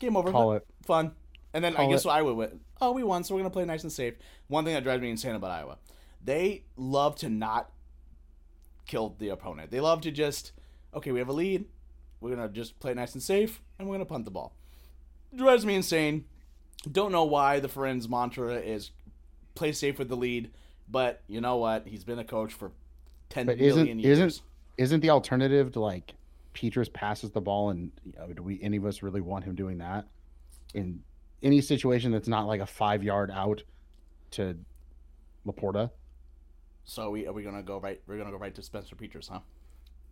[0.00, 0.30] Game over.
[0.30, 1.12] Call it fun."
[1.52, 2.08] And then Call I guess it.
[2.08, 4.14] Iowa went, "Oh, we won, so we're gonna play nice and safe."
[4.48, 5.78] One thing that drives me insane about Iowa,
[6.22, 7.70] they love to not
[8.86, 9.70] kill the opponent.
[9.70, 10.52] They love to just,
[10.94, 11.66] okay, we have a lead.
[12.20, 14.56] We're gonna just play nice and safe, and we're gonna punt the ball.
[15.34, 16.24] Drives me insane.
[16.90, 18.90] Don't know why the Ferentz mantra is
[19.54, 20.50] play safe with the lead.
[20.88, 21.86] But you know what?
[21.86, 22.72] He's been a coach for
[23.28, 24.18] ten but isn't, million years.
[24.18, 24.42] Isn't
[24.76, 26.14] isn't the alternative to like
[26.54, 29.54] Petras passes the ball and you know, do we any of us really want him
[29.54, 30.06] doing that
[30.74, 31.02] in
[31.42, 33.62] any situation that's not like a five yard out
[34.32, 34.56] to
[35.46, 35.90] Laporta?
[36.84, 38.00] So are we are we gonna go right?
[38.06, 39.40] We're gonna go right to Spencer Petras, huh?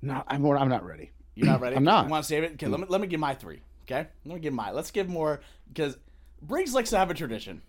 [0.01, 1.11] No, I'm I'm not ready.
[1.35, 1.77] You're not ready.
[1.77, 2.07] I'm not.
[2.07, 2.53] You want to save it?
[2.53, 3.61] Okay, let me let me give my three.
[3.85, 4.71] Okay, let me give my.
[4.71, 5.99] Let's give more because
[6.41, 7.63] Briggs likes to have a tradition.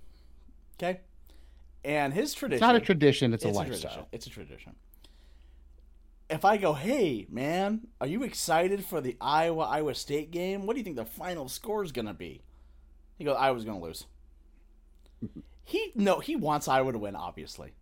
[0.77, 1.01] Okay,
[1.83, 2.55] and his tradition.
[2.55, 3.91] It's not a tradition, it's, it's a lifestyle.
[3.91, 4.05] Tradition.
[4.11, 4.75] It's a tradition.
[6.29, 10.65] If I go, hey, man, are you excited for the Iowa Iowa State game?
[10.65, 12.41] What do you think the final score is going to be?
[13.17, 14.05] He goes, Iowa's going to lose.
[15.63, 17.73] he no, he wants Iowa to win, obviously.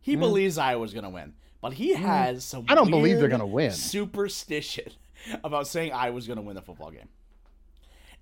[0.00, 0.20] He mm.
[0.20, 1.34] believes Iowa's going to win.
[1.60, 1.98] But he mm.
[1.98, 3.72] has some I don't believe they're going to win.
[3.72, 4.92] Superstition
[5.44, 7.08] about saying Iowa's going to win the football game.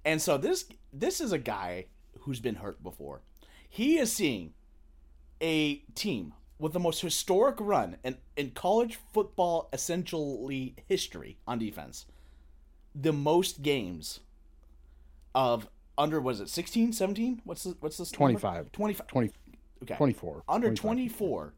[0.05, 1.87] And so this this is a guy
[2.21, 3.23] who's been hurt before.
[3.69, 4.55] He is seeing
[5.41, 12.07] a team with the most historic run in, in college football essentially history on defense.
[12.95, 14.21] The most games
[15.35, 15.69] of
[15.99, 17.43] under was it 16, 17?
[17.45, 18.73] What's the what's this 25.
[18.73, 19.31] 25 20
[19.83, 19.97] okay.
[19.97, 20.43] 24.
[20.49, 21.53] Under 24.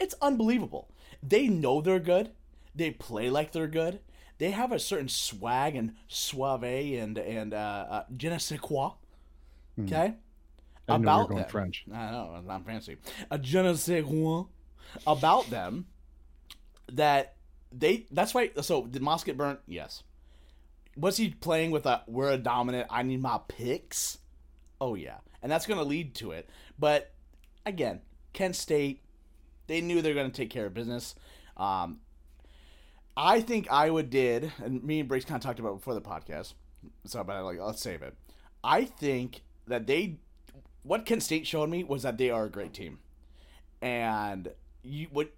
[0.00, 0.88] It's unbelievable.
[1.22, 2.30] They know they're good.
[2.74, 4.00] They play like they're good.
[4.38, 8.94] They have a certain swag and suave and and uh, uh je ne sais quoi.
[9.76, 9.84] Hmm.
[9.84, 10.14] Okay?
[10.88, 11.44] I about them.
[11.48, 11.84] French.
[11.92, 12.96] I know, I'm fancy.
[13.30, 14.46] A je ne sais quoi
[15.06, 15.86] about them
[16.92, 17.36] that
[17.72, 18.06] they.
[18.10, 18.50] That's why.
[18.60, 19.60] So did Moss get burnt?
[19.66, 20.02] Yes.
[20.96, 22.86] Was he playing with a "we're a dominant"?
[22.90, 24.18] I need my picks.
[24.80, 26.48] Oh yeah, and that's going to lead to it.
[26.78, 27.12] But
[27.64, 28.00] again,
[28.32, 29.02] Kent State,
[29.66, 31.14] they knew they're going to take care of business.
[31.56, 32.00] Um,
[33.16, 36.54] I think Iowa did, and me and Briggs kind of talked about before the podcast.
[37.06, 38.14] So, but I like, let's save it.
[38.62, 40.18] I think that they
[40.84, 42.98] what Kent State showed me was that they are a great team,
[43.82, 45.30] and you what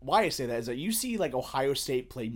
[0.00, 2.32] why I say that is that you see like Ohio State play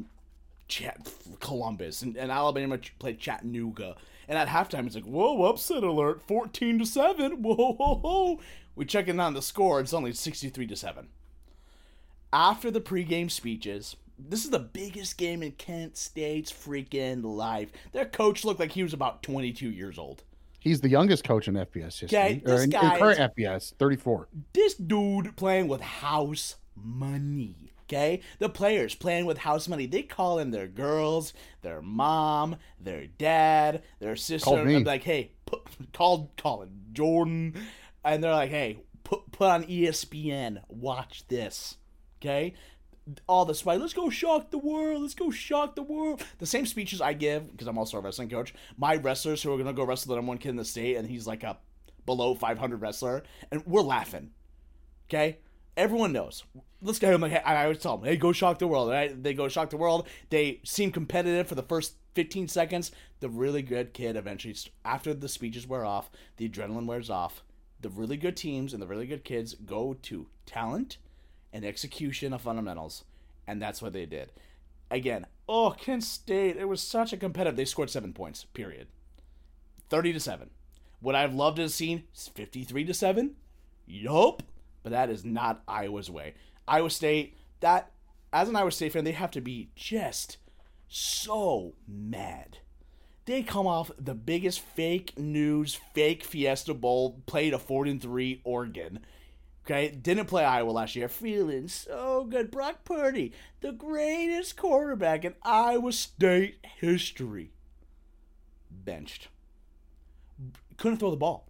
[0.69, 1.09] Chat
[1.41, 3.97] Columbus and, and Alabama play Chattanooga,
[4.29, 8.41] and at halftime it's like whoa upset alert fourteen to seven whoa whoa whoa
[8.75, 11.09] we check checking on the score it's only sixty three to seven.
[12.33, 17.71] After the pregame speeches, this is the biggest game in Kent State's freaking life.
[17.93, 20.23] Their coach looked like he was about 22 years old.
[20.67, 22.19] He's the youngest coach in FBS history.
[22.19, 24.27] Okay, this in, guy in current FBS, 34.
[24.53, 27.73] This dude playing with house money.
[27.85, 29.87] Okay, the players playing with house money.
[29.87, 34.45] They call in their girls, their mom, their dad, their sister.
[34.45, 34.75] Called me.
[34.75, 35.61] and be like, hey, put,
[35.93, 37.55] called Colin Jordan,
[38.05, 40.63] and they're like, hey, put put on ESPN.
[40.69, 41.77] Watch this.
[42.21, 42.55] Okay,
[43.29, 43.77] all this way.
[43.77, 45.03] Let's go shock the world.
[45.03, 46.23] Let's go shock the world.
[46.39, 48.55] The same speeches I give because I'm also a wrestling coach.
[48.77, 51.09] My wrestlers who are gonna go wrestle the number one kid in the state, and
[51.09, 51.59] he's like a
[52.05, 54.31] below 500 wrestler, and we're laughing.
[55.09, 55.39] Okay,
[55.77, 56.45] everyone knows.
[56.83, 57.13] Let's go.
[57.13, 58.91] I'm like, hey, I always tell them, hey, go shock the world.
[58.91, 59.23] Right?
[59.23, 60.09] They go shock the world.
[60.31, 62.91] They seem competitive for the first 15 seconds.
[63.21, 67.43] The really good kid eventually, after the speeches wear off, the adrenaline wears off.
[67.81, 70.99] The really good teams and the really good kids go to talent
[71.57, 73.05] and execution of fundamentals,
[73.47, 74.31] and that's what they did.
[74.91, 77.57] Again, oh, Kent State, it was such a competitive.
[77.57, 78.45] They scored seven points.
[78.45, 78.89] Period.
[79.89, 80.51] Thirty to seven.
[81.01, 83.37] Would I have loved to have seen fifty-three to seven?
[83.87, 84.43] Yup.
[84.83, 86.35] But that is not Iowa's way.
[86.69, 87.91] Iowa State, that
[88.33, 90.37] as an Iowa State fan, they have to be just
[90.89, 92.59] so mad.
[93.25, 98.43] They come off the biggest fake news, fake Fiesta Bowl, played a 4 and 3
[98.45, 99.01] Oregon.
[99.67, 101.09] Okay, didn't play Iowa last year.
[101.09, 102.53] Feeling so good.
[102.53, 107.51] Brock Purdy, the greatest quarterback in Iowa State history.
[108.71, 109.27] Benched.
[110.77, 111.49] Couldn't throw the ball.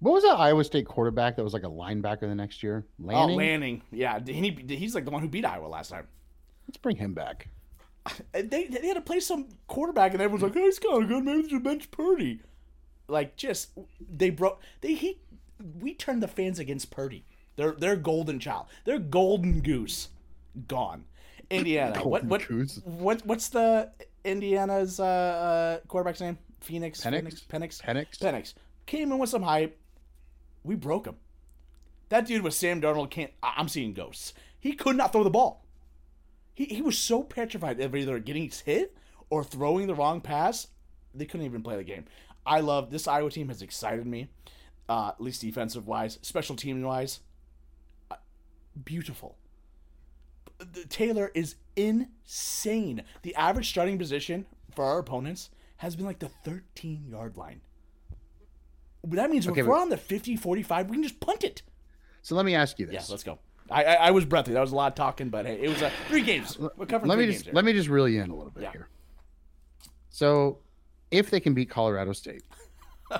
[0.00, 2.84] What was that Iowa State quarterback that was like a linebacker the next year?
[2.98, 3.34] Lanning.
[3.34, 3.82] Oh, Lanning.
[3.92, 6.08] Yeah, he, he's like the one who beat Iowa last time.
[6.66, 7.48] Let's bring him back.
[8.04, 11.08] Uh, they, they had to play some quarterback, and everyone's like, "Oh, he's kind of
[11.08, 11.24] good.
[11.24, 12.40] Maybe they should bench Purdy."
[13.06, 13.70] Like, just
[14.00, 14.60] they broke.
[14.80, 15.20] They he
[15.80, 17.24] we turned the fans against Purdy.
[17.58, 18.66] They're they're golden child.
[18.84, 20.10] They're golden goose
[20.68, 21.04] gone.
[21.50, 22.04] Indiana.
[22.04, 22.80] what Golden what goose.
[22.84, 23.90] what what's the
[24.24, 26.38] Indiana's uh, uh, quarterback's name?
[26.60, 27.00] Phoenix.
[27.00, 27.44] Penix?
[27.50, 27.82] Phoenix.
[27.82, 27.82] Penix.
[27.82, 28.18] Penix.
[28.20, 28.54] Penix
[28.86, 29.76] came in with some hype.
[30.62, 31.16] We broke him.
[32.10, 33.10] That dude was Sam Darnold.
[33.10, 33.32] Can't.
[33.42, 34.34] I'm seeing ghosts.
[34.60, 35.64] He could not throw the ball.
[36.54, 38.96] He he was so petrified of either getting hit
[39.30, 40.68] or throwing the wrong pass.
[41.12, 42.04] They couldn't even play the game.
[42.46, 43.48] I love this Iowa team.
[43.48, 44.28] Has excited me,
[44.88, 47.18] uh, at least defensive wise, special team wise.
[48.84, 49.36] Beautiful.
[50.58, 53.02] The- Taylor is insane.
[53.22, 57.60] The average starting position for our opponents has been like the 13 yard line.
[59.04, 61.44] But that means Okay, if but- we're on the 50, 45, we can just punt
[61.44, 61.62] it.
[62.22, 62.94] So let me ask you this.
[62.94, 63.38] Yeah, let's go.
[63.70, 64.52] I, I, I was breathy.
[64.52, 66.58] That was a lot of talking, but hey, it was uh, three games.
[66.58, 68.50] We're covering let three me games just let me just reel you in a little
[68.50, 68.72] bit Yeah.
[68.72, 68.88] here.
[70.10, 70.58] So,
[71.10, 72.42] if they can beat Colorado State,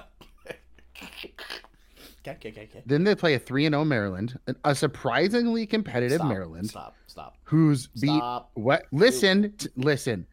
[2.33, 2.83] Okay, okay, okay, okay.
[2.87, 7.37] then they play a three and zero Maryland, a surprisingly competitive Stop, Maryland, Stop, stop.
[7.45, 8.51] who's beat Stop.
[8.55, 8.85] what?
[8.93, 10.27] Listen, t- listen,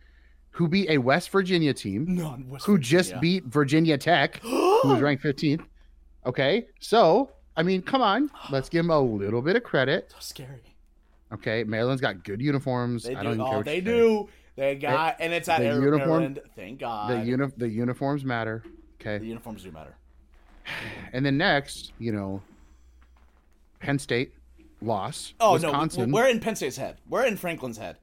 [0.52, 5.02] who beat a West Virginia team No, West who just beat Virginia Tech, who was
[5.02, 5.62] ranked fifteenth.
[6.26, 10.10] Okay, so I mean, come on, let's give them a little bit of credit.
[10.12, 10.62] So scary.
[11.34, 13.04] Okay, Maryland's got good uniforms.
[13.04, 13.24] They I do.
[13.24, 14.30] don't even oh, care Oh, they do.
[14.56, 16.40] They got, and it's at the Air uniform- Maryland.
[16.56, 17.26] Thank The God.
[17.26, 18.64] uni- the uniforms matter.
[19.02, 19.18] Okay.
[19.18, 19.98] The uniforms do matter.
[21.14, 22.42] And then next, you know,
[23.80, 24.34] Penn State
[24.82, 25.34] loss.
[25.40, 26.10] Oh Wisconsin.
[26.10, 26.98] no, we're in Penn State's head.
[27.10, 27.98] We're in Franklin's head.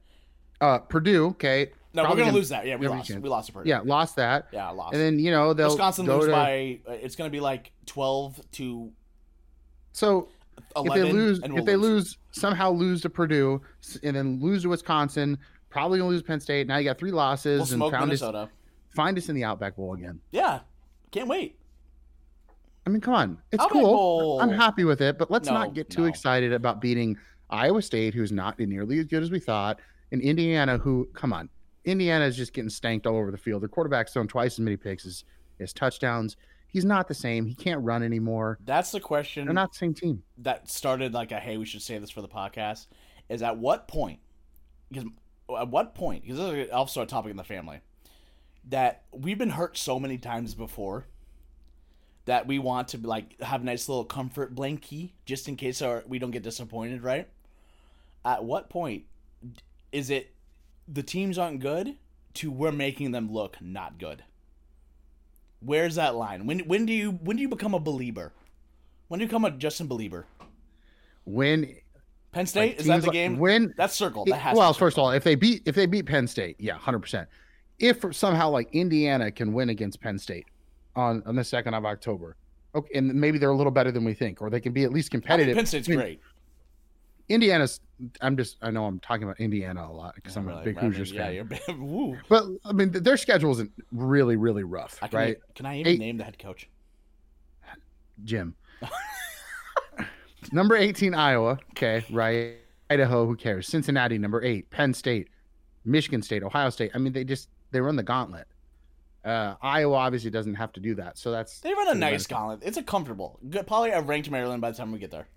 [0.61, 1.27] uh, Purdue.
[1.27, 2.65] Okay, No, probably we're gonna lose that.
[2.65, 3.07] Yeah, we lost.
[3.09, 3.21] chance.
[3.21, 3.69] We lost to Purdue.
[3.69, 4.47] Yeah, lost that.
[4.51, 4.93] yeah, lost.
[4.93, 6.79] And then you know they'll Wisconsin go lose to, by.
[6.87, 8.91] uh, It's gonna be like twelve to
[9.91, 10.29] so
[10.75, 13.61] if they lose if we'll they lose somehow lose to Purdue
[14.03, 15.37] and then lose to Wisconsin,
[15.69, 16.67] probably gonna lose Penn State.
[16.67, 18.49] Now you got three losses we'll and found us,
[18.95, 20.19] find us in the Outback Bowl again.
[20.31, 20.61] Yeah,
[21.11, 21.57] can't wait.
[22.85, 23.81] I mean, come on, it's cool.
[23.81, 24.41] Bowl.
[24.41, 26.07] I'm happy with it, but let's No, not get too no.
[26.07, 27.17] excited about beating
[27.49, 29.79] Iowa State, who's not nearly as good as we thought,
[30.11, 31.49] and Indiana, who, come on,
[31.85, 33.61] Indiana is just getting stanked all over the field.
[33.61, 35.23] Their quarterback's thrown twice as many picks as,
[35.59, 36.35] as touchdowns.
[36.67, 37.45] He's not the same.
[37.45, 38.57] He can't run anymore.
[38.65, 39.45] That's the question.
[39.45, 40.23] They're not the same team.
[40.39, 42.87] that started like a hey we should say this for the podcast
[43.29, 44.19] is at what point
[44.91, 45.05] because
[45.57, 47.79] at what point because this is also a topic in the family
[48.69, 51.05] that we've been hurt so many times before
[52.25, 56.03] that we want to like have a nice little comfort blankie just in case our,
[56.07, 57.27] we don't get disappointed right?
[58.25, 59.03] At what point
[59.91, 60.31] is it
[60.87, 61.95] the teams aren't good
[62.35, 64.23] to we're making them look not good?
[65.59, 66.45] Where's that line?
[66.45, 68.33] When when do you when do you become a believer?
[69.07, 70.25] When do you become a justin believer?
[71.25, 71.75] When
[72.31, 72.71] Penn State?
[72.71, 73.37] Like, is that the like- game?
[73.37, 74.25] When That's circle.
[74.25, 76.73] That has well, first of all, if they beat if they beat Penn State, yeah,
[76.77, 77.29] hundred percent.
[77.79, 80.47] If somehow like Indiana can win against Penn State
[80.95, 82.35] on on the second of October,
[82.75, 84.91] okay, and maybe they're a little better than we think, or they can be at
[84.93, 85.55] least I competitive.
[85.55, 86.19] Penn State's I mean, great.
[87.29, 87.79] Indiana's.
[88.21, 88.57] I'm just.
[88.61, 90.91] I know I'm talking about Indiana a lot because I'm a Really, big I mean,
[90.91, 91.33] Hoosiers yeah, fan.
[91.87, 95.37] you're But I mean, their schedule isn't really, really rough, I can, right?
[95.55, 96.67] Can I even Eight- name the head coach?
[98.23, 98.55] Jim.
[100.51, 101.57] Number 18, Iowa.
[101.71, 102.55] Okay, right.
[102.89, 103.67] Idaho, who cares?
[103.67, 104.69] Cincinnati, number eight.
[104.69, 105.29] Penn State,
[105.85, 106.91] Michigan State, Ohio State.
[106.93, 108.47] I mean, they just they run the gauntlet.
[109.23, 112.59] Uh, Iowa obviously doesn't have to do that, so that's They run a nice gauntlet.
[112.61, 113.39] It's a comfortable.
[113.49, 115.27] Good, probably a ranked Maryland by the time we get there.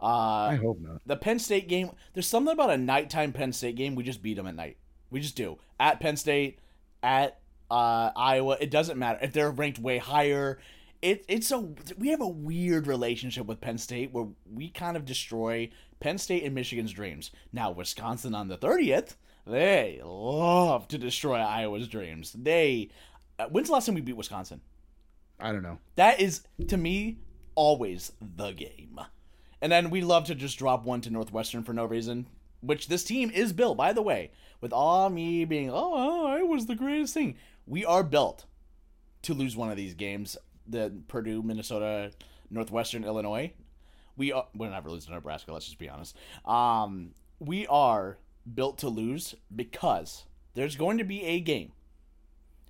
[0.00, 0.06] Uh,
[0.50, 1.00] I hope not.
[1.06, 1.90] the Penn State game.
[2.14, 3.94] There's something about a nighttime Penn State game.
[3.94, 4.76] We just beat them at night.
[5.10, 6.58] We just do at Penn State,
[7.02, 7.38] at
[7.70, 8.56] uh, Iowa.
[8.60, 10.58] It doesn't matter if they're ranked way higher.
[11.02, 11.68] It, it's a
[11.98, 15.70] we have a weird relationship with Penn State where we kind of destroy
[16.00, 17.30] Penn State and Michigan's dreams.
[17.52, 22.32] Now Wisconsin on the thirtieth, they love to destroy Iowa's dreams.
[22.32, 22.90] They
[23.50, 24.60] when's the last time we beat Wisconsin?
[25.38, 25.78] I don't know.
[25.96, 27.18] That is to me
[27.54, 29.00] always the game.
[29.60, 32.26] And then we love to just drop one to Northwestern for no reason,
[32.60, 36.66] which this team is built, by the way, with all me being, oh, I was
[36.66, 37.36] the greatest thing.
[37.66, 38.44] We are built
[39.22, 40.36] to lose one of these games.
[40.68, 42.12] The Purdue, Minnesota,
[42.50, 43.52] Northwestern, Illinois.
[44.16, 46.16] We are we're never losing to Nebraska, let's just be honest.
[46.44, 48.18] Um, we are
[48.52, 51.72] built to lose because there's going to be a game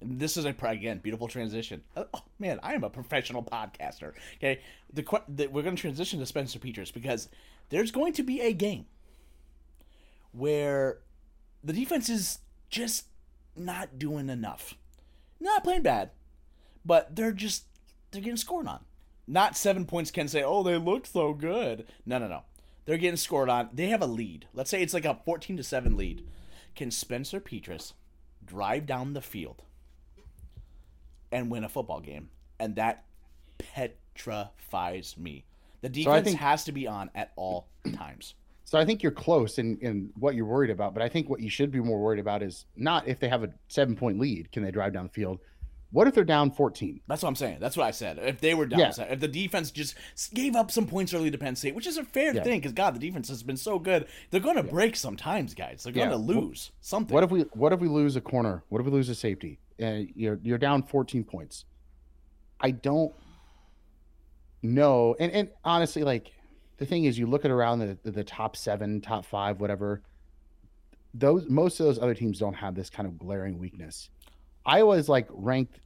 [0.01, 1.83] this is a again beautiful transition.
[1.97, 4.13] Oh, oh man, I am a professional podcaster.
[4.37, 4.61] Okay,
[4.93, 7.29] the, the we're going to transition to Spencer Petras because
[7.71, 8.87] there's going to be a game
[10.33, 10.99] where
[11.65, 13.07] the defense is just
[13.57, 14.75] not doing enough.
[15.41, 16.11] Not playing bad,
[16.85, 17.65] but they're just
[18.11, 18.81] they're getting scored on.
[19.27, 21.87] Not seven points can say, oh, they look so good.
[22.05, 22.43] No, no, no.
[22.85, 23.71] They're getting scored on.
[23.73, 24.47] They have a lead.
[24.55, 26.25] Let's say it's like a 14 to 7 lead.
[26.77, 27.95] Can Spencer Petras
[28.45, 29.63] drive down the field
[31.37, 32.31] and win a football game?
[32.59, 33.05] And that
[33.59, 35.45] petrifies me.
[35.83, 38.35] The defense think- has to be on at all times.
[38.65, 41.41] So I think you're close in, in what you're worried about, but I think what
[41.41, 44.51] you should be more worried about is not if they have a seven point lead,
[44.51, 45.39] can they drive down the field?
[45.93, 47.01] What if they're down 14?
[47.07, 47.59] That's what I'm saying.
[47.61, 48.19] That's what I said.
[48.21, 48.91] If they were down, Yeah.
[49.09, 49.95] if the defense just
[50.35, 52.43] gave up some points early to Penn State, which is a fair Yeah.
[52.43, 54.09] thing, because God, the defense has been so good.
[54.31, 55.85] They're going to break sometimes, guys.
[55.85, 56.17] They're going Yeah.
[56.17, 57.15] to lose something.
[57.15, 58.65] What if we what if we lose a corner?
[58.69, 59.61] What if we lose a safety?
[59.79, 61.65] And you're you're down 14 points.
[62.61, 63.13] I don't
[64.63, 65.15] know.
[65.19, 66.33] And and honestly, like
[66.79, 70.03] the thing is, you look at around the, the the top seven, top five, whatever.
[71.15, 74.11] Those most of those other teams don't have this kind of glaring weakness.
[74.65, 75.81] Iowa is like ranked.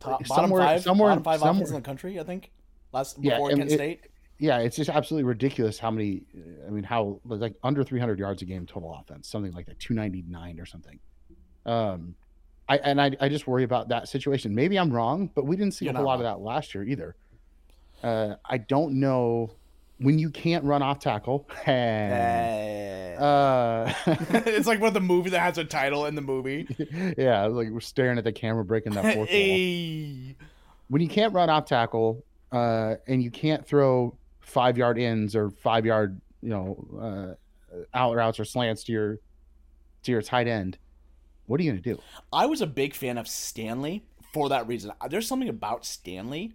[0.00, 2.50] Top, bottom somewhere- five, somewhere- bottom five offense in the country, I think.
[2.92, 4.00] Last Yeah, before and Kent it- State.
[4.38, 6.22] Yeah, it's just absolutely ridiculous how many.
[6.66, 10.58] I mean, how like under 300 yards a game total offense, something like that, 299
[10.60, 10.98] or something.
[11.64, 12.16] Um,
[12.68, 14.54] I and I, I just worry about that situation.
[14.54, 16.84] Maybe I'm wrong, but we didn't see You're a whole lot of that last year
[16.84, 17.14] either.
[18.02, 19.50] Uh, I don't know
[19.98, 21.48] when you can't run off tackle.
[21.66, 23.16] Eh.
[23.16, 26.66] uh, it's like one of the movie that has a title in the movie.
[27.16, 30.34] yeah, like we're staring at the camera, breaking that fourth wall.
[30.88, 35.50] When you can't run off tackle uh, and you can't throw five yard ins or
[35.50, 37.36] five yard you know
[37.72, 39.18] uh, out routes or slants to your
[40.02, 40.76] to your tight end,
[41.46, 42.00] what are you gonna do?
[42.32, 44.92] I was a big fan of Stanley for that reason.
[45.08, 46.54] There's something about Stanley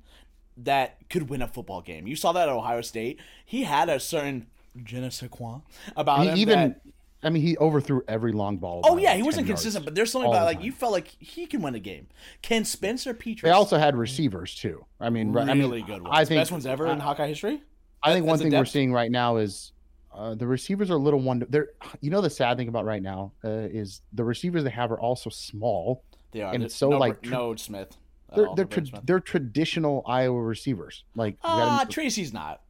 [0.57, 2.07] that could win a football game.
[2.07, 3.19] You saw that at Ohio State.
[3.45, 4.47] He had a certain
[4.83, 5.59] je ne sais quoi
[5.95, 6.37] about He him.
[6.37, 6.81] even, that-
[7.21, 8.81] I mean, he overthrew every long ball.
[8.85, 9.61] oh yeah, he wasn't yards.
[9.61, 10.65] consistent, but there's something about like time.
[10.65, 12.07] you felt like he can win a game.
[12.41, 13.41] Can Spencer Petras?
[13.41, 14.85] They also had receivers too.
[15.01, 16.09] I mean, really I mean, good ones.
[16.11, 17.61] I think best ones ever in Hawkeye history.
[18.01, 19.73] I think one thing we're seeing right now is
[20.13, 21.45] uh, the receivers are a little one.
[21.49, 21.69] They're
[22.01, 24.99] you know the sad thing about right now uh, is the receivers they have are
[24.99, 26.03] also small.
[26.31, 26.53] They are.
[26.53, 27.97] And it's so, no, like, no Smith.
[28.35, 29.01] They're they're, tra- Smith.
[29.05, 31.03] they're traditional Iowa receivers.
[31.15, 32.61] Like Ah, Tracy's not.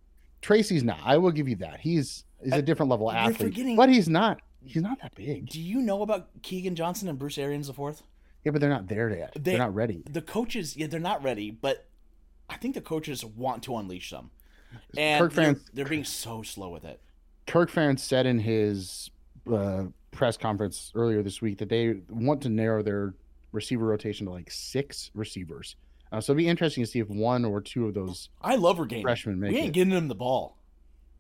[0.42, 1.00] Tracy's not.
[1.04, 1.82] I will give you that.
[1.82, 4.40] He's Uh, a different level you're athlete, forgetting- but he's not.
[4.64, 5.48] He's not that big.
[5.50, 8.04] Do you know about Keagan Johnson and Bruce Arians the fourth?
[8.46, 9.34] Yeah, but they're not there yet.
[9.38, 10.04] They, are not ready.
[10.10, 11.88] The coaches, yeah, they're not ready, but
[12.50, 14.32] I think the coaches want to unleash them,
[14.98, 17.02] and Kirk they're, they're being so slow with it.
[17.50, 19.10] Kirk Ferentz said in his
[19.52, 23.16] uh, press conference earlier this week that they want to narrow their
[23.52, 25.76] receiver rotation to like six receivers.
[26.12, 28.30] Uh, so it'd be interesting to see if one or two of those.
[28.42, 29.02] I love Regain.
[29.02, 29.72] Freshmen make we ain't it.
[29.74, 30.58] getting him the ball.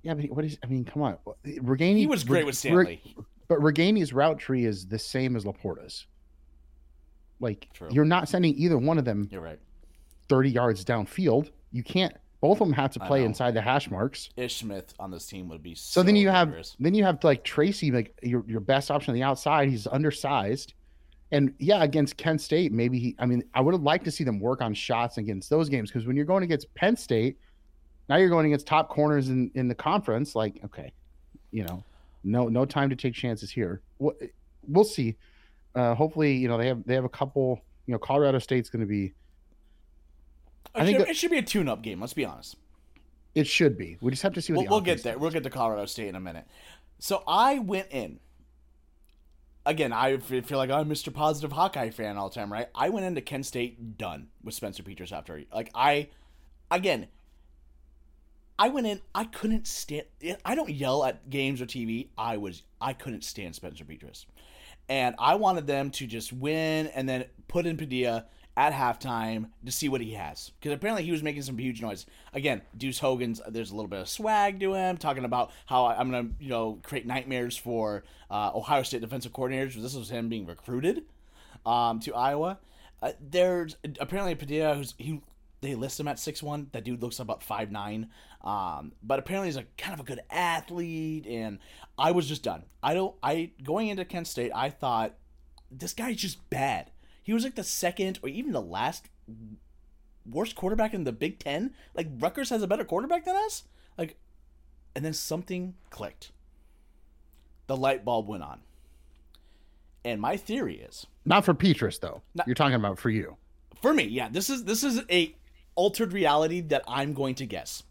[0.03, 0.57] Yeah, but what is?
[0.63, 1.17] I mean, come on.
[1.45, 3.01] Ragaini, He was great with Stanley.
[3.47, 6.05] but Ragaini's route tree is the same as LaPorta's.
[7.39, 7.89] Like True.
[7.91, 9.59] you're not sending either one of them You're right.
[10.27, 11.49] 30 yards downfield.
[11.71, 12.13] You can't.
[12.41, 14.29] Both of them have to play inside the hash marks.
[14.37, 17.43] Ish Smith on this team would be So, then you have then you have like
[17.43, 19.67] Tracy, like your your best option on the outside.
[19.69, 20.73] He's undersized,
[21.31, 23.15] and yeah, against Kent State, maybe he.
[23.19, 25.91] I mean, I would have liked to see them work on shots against those games
[25.91, 27.37] because when you're going against Penn State,
[28.07, 30.33] now you're going against top corners in in the conference.
[30.33, 30.93] Like, okay,
[31.51, 31.83] you know,
[32.23, 33.81] no no time to take chances here.
[33.99, 34.15] We'll,
[34.65, 35.17] we'll see.
[35.75, 37.61] Uh, hopefully, you know they have they have a couple.
[37.85, 39.13] You know, Colorado State's going to be.
[40.75, 41.99] I It think should, that- it should be a tune-up game.
[41.99, 42.55] Let's be honest.
[43.35, 43.97] It should be.
[44.01, 45.13] We just have to see what We'll, the we'll get there.
[45.13, 45.21] does.
[45.21, 46.45] We'll get to Colorado State in a minute.
[46.99, 48.19] So I went in.
[49.65, 51.13] Again, I feel like I'm Mr.
[51.13, 52.69] Positive Hawkeye fan all the time, right?
[52.73, 55.43] I went into Kent State done with Spencer Petras after.
[55.53, 56.09] Like I,
[56.71, 57.07] again,
[58.57, 58.99] I went in.
[59.13, 60.05] I couldn't stand.
[60.43, 62.07] I don't yell at games or TV.
[62.17, 62.63] I was.
[62.81, 64.25] I couldn't stand Spencer Petras,
[64.87, 68.25] and I wanted them to just win and then put in Padilla
[68.59, 70.51] at halftime to see what he has.
[70.59, 72.05] Because apparently he was making some huge noise.
[72.33, 76.11] Again, Deuce Hogan's, there's a little bit of swag to him, talking about how I'm
[76.11, 79.75] to, you know, create nightmares for uh, Ohio State defensive coordinators.
[79.75, 81.03] This was him being recruited
[81.65, 82.59] um, to Iowa.
[83.01, 85.21] Uh, there's apparently Padilla, who's, he,
[85.61, 86.67] they list him at six one.
[86.73, 88.09] That dude looks about five nine.
[88.43, 91.59] Um, but apparently he's a kind of a good athlete, and
[91.97, 92.63] I was just done.
[92.83, 93.15] I don't.
[93.23, 95.15] I going into Kent State, I thought
[95.71, 96.91] this guy's just bad.
[97.29, 99.07] He was like the second or even the last
[100.25, 101.75] worst quarterback in the Big Ten.
[101.93, 103.65] Like Rutgers has a better quarterback than us.
[103.99, 104.17] Like,
[104.95, 106.31] and then something clicked.
[107.67, 108.61] The light bulb went on.
[110.03, 112.23] And my theory is not for Petras though.
[112.33, 113.37] Not, You're talking about for you.
[113.79, 114.29] For me, yeah.
[114.29, 115.35] This is this is a
[115.75, 117.83] altered reality that I'm going to guess.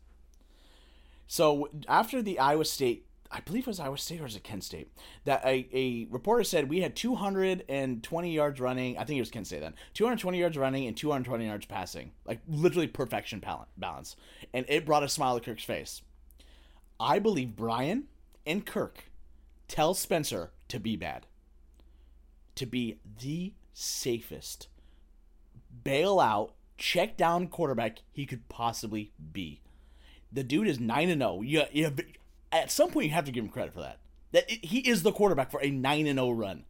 [1.28, 4.64] So after the Iowa State I believe it was Iowa State or was it Kent
[4.64, 4.90] State
[5.24, 8.96] that a, a reporter said we had 220 yards running.
[8.96, 9.74] I think it was Kent State then.
[9.94, 13.44] 220 yards running and 220 yards passing, like literally perfection
[13.76, 14.16] balance,
[14.54, 16.02] and it brought a smile to Kirk's face.
[16.98, 18.04] I believe Brian
[18.46, 19.04] and Kirk
[19.68, 21.26] tell Spencer to be bad,
[22.54, 24.68] to be the safest,
[25.84, 29.60] bail out, check down quarterback he could possibly be.
[30.32, 31.36] The dude is nine and zero.
[31.38, 31.42] Oh.
[31.42, 31.94] You, you
[32.52, 33.98] at some point you have to give him credit for that.
[34.32, 36.64] That it, he is the quarterback for a nine and zero oh run.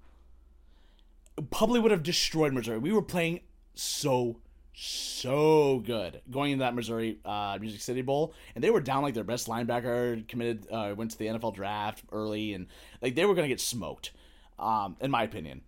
[1.50, 2.78] Probably would have destroyed Missouri.
[2.78, 3.40] We were playing
[3.74, 4.40] so
[4.80, 9.14] so good going into that Missouri uh, Music City Bowl, and they were down like
[9.14, 12.66] their best linebacker committed uh, went to the NFL draft early, and
[13.02, 14.12] like they were gonna get smoked,
[14.58, 15.62] um, in my opinion.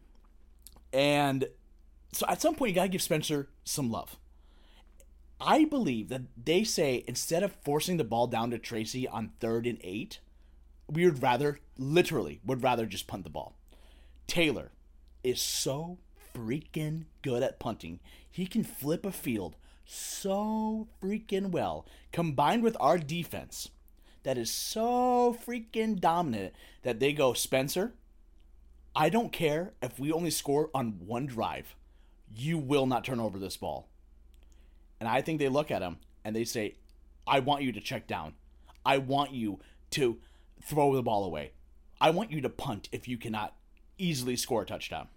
[0.92, 1.46] And
[2.12, 4.16] so at some point you gotta give Spencer some love.
[5.40, 9.66] I believe that they say instead of forcing the ball down to Tracy on third
[9.66, 10.20] and eight,
[10.88, 13.56] we would rather, literally, would rather just punt the ball.
[14.26, 14.72] Taylor
[15.24, 15.98] is so
[16.34, 18.00] freaking good at punting.
[18.30, 23.70] He can flip a field so freaking well, combined with our defense
[24.22, 27.94] that is so freaking dominant that they go, Spencer,
[28.94, 31.74] I don't care if we only score on one drive.
[32.32, 33.89] You will not turn over this ball.
[35.00, 36.76] And I think they look at him and they say,
[37.26, 38.34] I want you to check down.
[38.84, 40.18] I want you to
[40.62, 41.52] throw the ball away.
[42.00, 43.54] I want you to punt if you cannot
[43.98, 45.08] easily score a touchdown.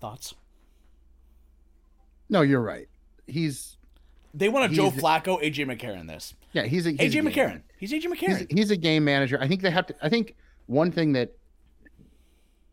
[0.00, 0.34] Thoughts?
[2.28, 2.88] No, you're right.
[3.26, 3.76] He's
[4.34, 6.06] they want a Joe Flacco, AJ McCarron.
[6.06, 7.62] This, yeah, he's a he's AJ a McCarron.
[7.78, 8.38] He's AJ McCarron.
[8.50, 9.38] He's, he's, a game manager.
[9.40, 9.94] I think they have to.
[10.02, 11.32] I think one thing that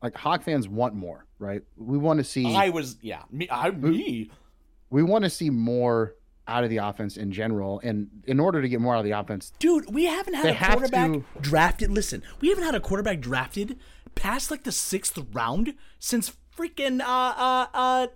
[0.03, 1.63] like Hawk fans want more, right?
[1.77, 2.53] We want to see.
[2.53, 3.47] I was yeah, me.
[3.49, 4.29] I me
[4.95, 6.15] we want to see more
[6.47, 7.81] out of the offense in general.
[7.83, 10.57] And in order to get more out of the offense, dude, we haven't had a
[10.57, 11.25] quarterback to...
[11.41, 11.91] drafted.
[11.91, 13.77] Listen, we haven't had a quarterback drafted
[14.15, 18.07] past like the sixth round since freaking uh uh uh,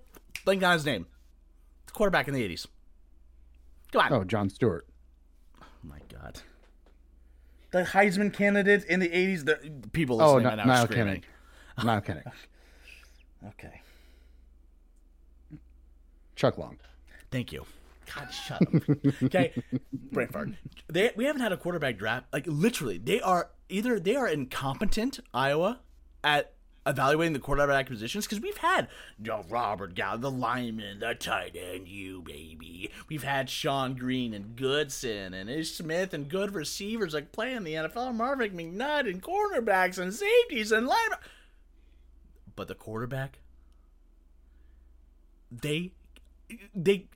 [0.45, 1.05] blank on his name,
[1.85, 2.65] the quarterback in the eighties.
[3.91, 4.13] Come on.
[4.13, 4.87] Oh, Jon Stewart.
[5.61, 6.39] Oh my god.
[7.71, 9.43] The Heisman candidate in the eighties.
[9.43, 9.59] The
[9.91, 11.23] people listening oh, no, right now no, screaming.
[11.75, 11.85] Kidding.
[11.85, 12.23] Not kidding.
[13.49, 13.81] okay.
[16.39, 16.77] Chuck Long.
[17.31, 17.65] Thank you.
[18.15, 19.23] God, shut up.
[19.23, 19.53] okay,
[19.91, 20.49] brain fart.
[20.87, 22.27] They we haven't had a quarterback draft.
[22.31, 25.81] Like literally, they are either they are incompetent Iowa
[26.23, 26.53] at
[26.87, 28.87] evaluating the quarterback positions because we've had
[29.21, 32.89] you Robert Gal, the lineman, the tight end, you baby.
[33.09, 37.73] We've had Shonn Greene and Goodson and Ish Smith and good receivers like playing the
[37.73, 41.19] NFL, Marvin McNutt and cornerbacks and safeties and linebackers.
[42.55, 43.39] But the quarterback,
[45.51, 45.91] they
[46.75, 47.07] they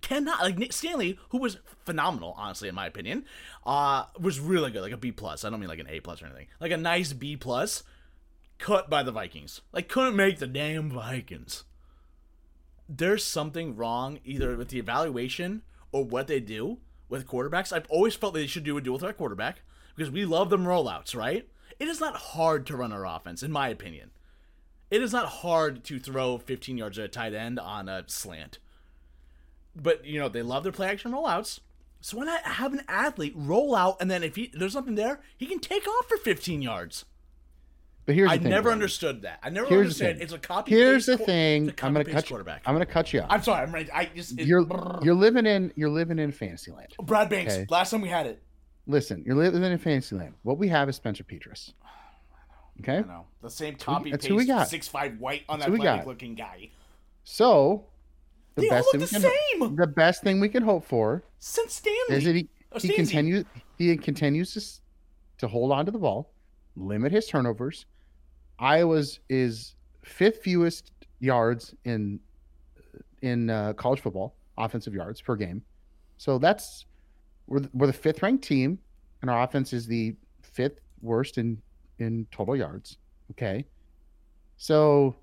[0.00, 3.24] cannot like Nick Stanley, who was phenomenal, honestly, in my opinion,
[3.64, 5.44] uh, was really good, like a B plus.
[5.44, 7.82] I don't mean like an A plus or anything, like a nice B plus.
[8.58, 11.64] Cut by the Vikings, like couldn't make the damn Vikings.
[12.88, 17.72] There's something wrong either with the evaluation or what they do with quarterbacks.
[17.72, 19.62] I've always felt they should do a deal with our quarterback
[19.96, 21.48] because we love them rollouts, right?
[21.78, 24.10] It is not hard to run our offense, in my opinion.
[24.92, 28.58] It is not hard to throw 15 yards at a tight end on a slant
[29.74, 31.60] but you know they love their play action rollouts.
[32.00, 35.20] So why not have an athlete roll out and then if he, there's something there,
[35.36, 37.04] he can take off for 15 yards.
[38.04, 39.38] But here's I thing, never understood that.
[39.44, 40.72] I never here's understood it's a copy.
[40.72, 41.72] Here's the thing.
[41.80, 42.36] I'm gonna cut you.
[42.36, 43.28] I'm gonna cut you off.
[43.30, 43.62] I'm sorry.
[43.62, 43.90] I'm ready.
[43.92, 44.66] I just it, you're
[45.02, 46.88] you're living in you're living in Fantasyland.
[47.00, 47.54] Brad Banks.
[47.54, 47.66] Okay.
[47.70, 48.42] Last time we had it.
[48.88, 50.34] listen, you're living in fantasy land.
[50.42, 51.72] What we have is Spencer Petras.
[52.82, 52.98] Okay.
[52.98, 54.68] I know the same copy that's who we got.
[54.68, 56.00] six five white on That's that who we got.
[56.00, 56.70] athletic looking guy.
[57.24, 57.86] So
[58.54, 60.62] the They all best look thing the we can same the best thing we can
[60.62, 61.98] hope for since Stanley.
[62.10, 62.48] is that he,
[62.80, 63.44] he continues
[63.78, 64.82] he continues to
[65.38, 66.30] to hold on to the ball,
[66.76, 67.86] limit his turnovers.
[68.58, 69.74] Iowa's is
[70.04, 72.20] fifth fewest yards in
[73.22, 75.62] in uh, college football, offensive yards per game.
[76.18, 76.86] So that's
[77.46, 78.78] we're the, we're the fifth ranked team,
[79.20, 81.60] and our offense is the fifth worst in
[82.02, 82.98] in total yards.
[83.30, 83.64] Okay,
[84.56, 85.14] so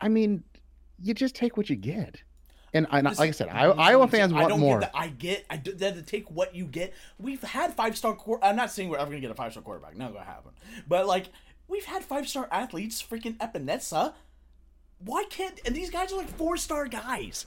[0.00, 0.42] I mean,
[1.00, 2.22] you just take what you get.
[2.72, 4.78] And I, like I said, I, Iowa fans I want don't more.
[4.78, 4.98] Get that.
[4.98, 5.44] I get.
[5.50, 6.94] I do, that to take what you get.
[7.18, 8.16] We've had five star.
[8.42, 9.96] I'm not saying we're ever gonna get a five star quarterback.
[9.96, 10.52] Not gonna happen.
[10.86, 11.26] But like
[11.66, 13.02] we've had five star athletes.
[13.02, 14.14] Freaking Epenesa.
[14.98, 15.58] Why can't?
[15.64, 17.46] And these guys are like four star guys.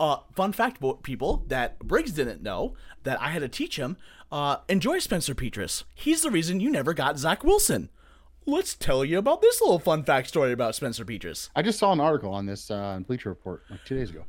[0.00, 3.96] Uh, fun fact, people that Briggs didn't know that I had to teach him.
[4.30, 5.84] Uh, enjoy Spencer Petras.
[5.94, 7.88] He's the reason you never got Zach Wilson.
[8.46, 11.50] Let's tell you about this little fun fact story about Spencer Petras.
[11.54, 14.24] I just saw an article on this uh, on Bleacher Report like two days ago.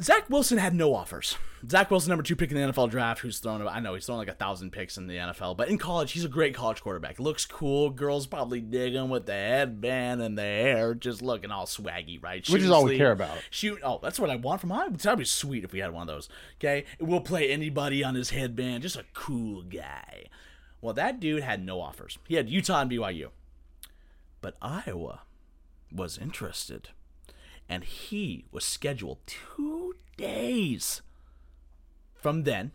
[0.00, 1.36] Zach Wilson had no offers.
[1.68, 4.18] Zach Wilson, number two pick in the NFL draft, who's thrown, I know he's thrown
[4.18, 7.18] like a thousand picks in the NFL, but in college, he's a great college quarterback.
[7.18, 7.90] Looks cool.
[7.90, 12.48] Girls probably dig him with the headband and the hair, just looking all swaggy, right?
[12.48, 13.38] Which is all we care about.
[13.50, 14.94] Shoot, oh, that's what I want from him.
[14.94, 16.28] That'd be sweet if we had one of those.
[16.60, 20.26] Okay, we'll play anybody on his headband, just a cool guy.
[20.80, 22.18] Well, that dude had no offers.
[22.28, 23.30] He had Utah and BYU,
[24.40, 25.22] but Iowa
[25.92, 26.90] was interested,
[27.68, 31.02] and he was scheduled two days
[32.14, 32.72] from then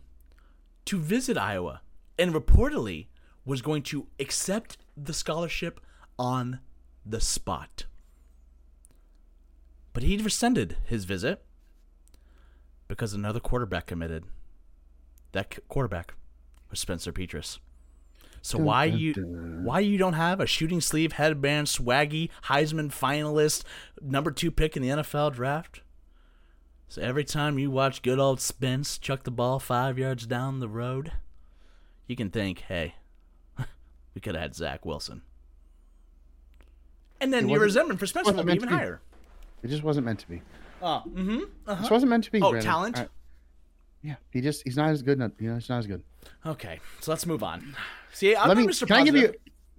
[0.84, 1.80] to visit Iowa,
[2.18, 3.06] and reportedly
[3.44, 5.80] was going to accept the scholarship
[6.18, 6.60] on
[7.04, 7.84] the spot.
[9.92, 11.44] But he rescinded his visit
[12.88, 14.24] because another quarterback committed.
[15.32, 16.14] That quarterback
[16.70, 17.58] was Spencer Petras.
[18.44, 19.64] So Dun, why dun, you dun.
[19.64, 23.64] why you don't have a shooting sleeve headband swaggy Heisman finalist
[24.02, 25.80] number two pick in the NFL draft?
[26.86, 30.68] So every time you watch good old Spence chuck the ball five yards down the
[30.68, 31.12] road,
[32.06, 32.96] you can think, hey,
[34.14, 35.22] we could have had Zach Wilson.
[37.18, 39.00] And then your resentment for Spencer wasn't will be even higher.
[39.62, 40.42] It just wasn't meant to be.
[40.82, 41.40] Uh, mm-hmm.
[41.66, 41.80] Uh-huh.
[41.80, 42.42] This wasn't meant to be.
[42.42, 42.70] Oh, Brandon.
[42.70, 42.98] talent?
[42.98, 43.08] I-
[44.04, 45.18] yeah, he just he's not as good.
[45.40, 46.02] You know, he's not as good.
[46.46, 47.74] Okay, so let's move on.
[48.12, 48.66] See, I'm Let me.
[48.66, 48.86] Mr.
[48.86, 49.32] Can I give you?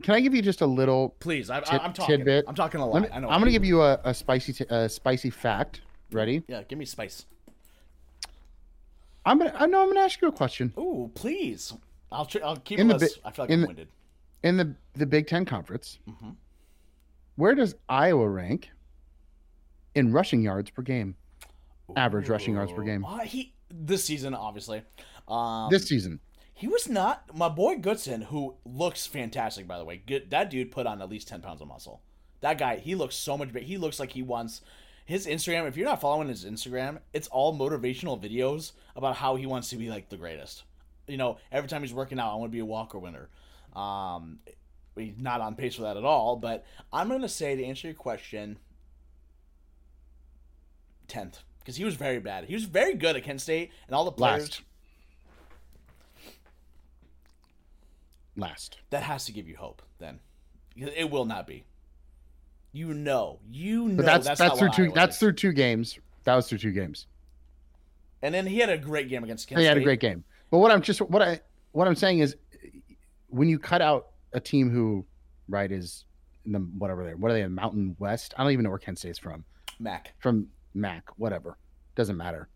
[0.03, 1.15] Can I give you just a little?
[1.19, 2.17] Please, I, I'm talking.
[2.17, 2.45] tidbit?
[2.47, 3.03] I'm talking a lot.
[3.03, 3.29] me, I know.
[3.29, 5.81] I'm going to give you a, a spicy t- a spicy fact.
[6.11, 6.43] Ready?
[6.49, 7.25] Yeah, give me spice.
[9.25, 9.53] I'm gonna.
[9.55, 9.81] I know.
[9.81, 10.73] I'm gonna ask you a question.
[10.77, 11.73] Ooh, please.
[12.11, 13.87] I'll tr- I'll keep In the bi- I feel like I'm the- winded.
[14.43, 16.29] In the the Big Ten conference, Mm-hmm.
[17.35, 18.69] where does Iowa rank
[19.95, 21.15] in rushing yards per game?
[21.95, 24.83] Average rushing yards per game Uh, he this season, obviously.
[25.27, 26.19] Um, this season.
[26.53, 30.01] he was not my boy Goodson, who looks fantastic by the way.
[30.05, 32.01] Good, that dude put on at least ten pounds of muscle.
[32.41, 33.63] That guy, he looks so much big.
[33.63, 34.61] He looks like he wants
[35.05, 35.67] his Instagram.
[35.67, 39.77] If you're not following his Instagram, it's all motivational videos about how he wants to
[39.77, 40.63] be like the greatest.
[41.07, 43.29] You know, every time he's working out, I want to be a Walker winner.
[43.75, 44.39] Um,
[44.95, 46.35] he's not on pace for that at all.
[46.35, 48.57] But I'm gonna say to answer your question,
[51.07, 52.45] tenth because he was very bad.
[52.45, 54.41] He was very good at Kent State, and all the players.
[54.43, 54.61] Last.
[58.37, 58.77] Last.
[58.89, 60.19] that has to give you hope then
[60.75, 61.63] it will not be
[62.73, 64.83] you know you know But that's that's, that's, through two.
[64.83, 65.19] Iowa That's is.
[65.19, 65.97] through two games.
[66.25, 67.07] That was through two games.
[68.21, 70.25] and then he had a great game against Kent He had a great game.
[70.51, 71.39] But what I'm just what I
[71.71, 72.35] what I'm saying is,
[73.29, 75.05] when you cut out a team who,
[75.47, 76.03] right, is
[76.45, 78.33] in the whatever they what are they in Mountain West?
[78.37, 79.45] I don't even know where Kent State's from.
[79.79, 81.57] Mac From Mac, whatever,
[81.95, 82.49] doesn't matter.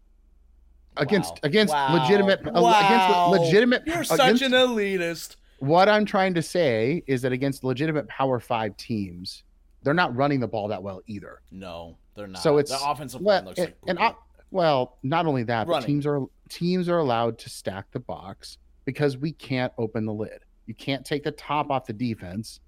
[0.98, 1.40] Against Wow.
[1.44, 1.94] against Wow.
[1.94, 2.80] legitimate Wow.
[2.80, 7.64] against legitimate you're against, such an elitist what I'm trying to say is that against
[7.64, 9.44] legitimate Power Five teams,
[9.84, 11.42] they're not running the ball that well either.
[11.52, 14.16] no they're not So it's the offensive well, line looks and, like and.
[14.52, 19.16] Well, not only that, but teams are teams are allowed to stack the box because
[19.16, 20.40] we can't open the lid.
[20.66, 22.60] You can't take the top off the defense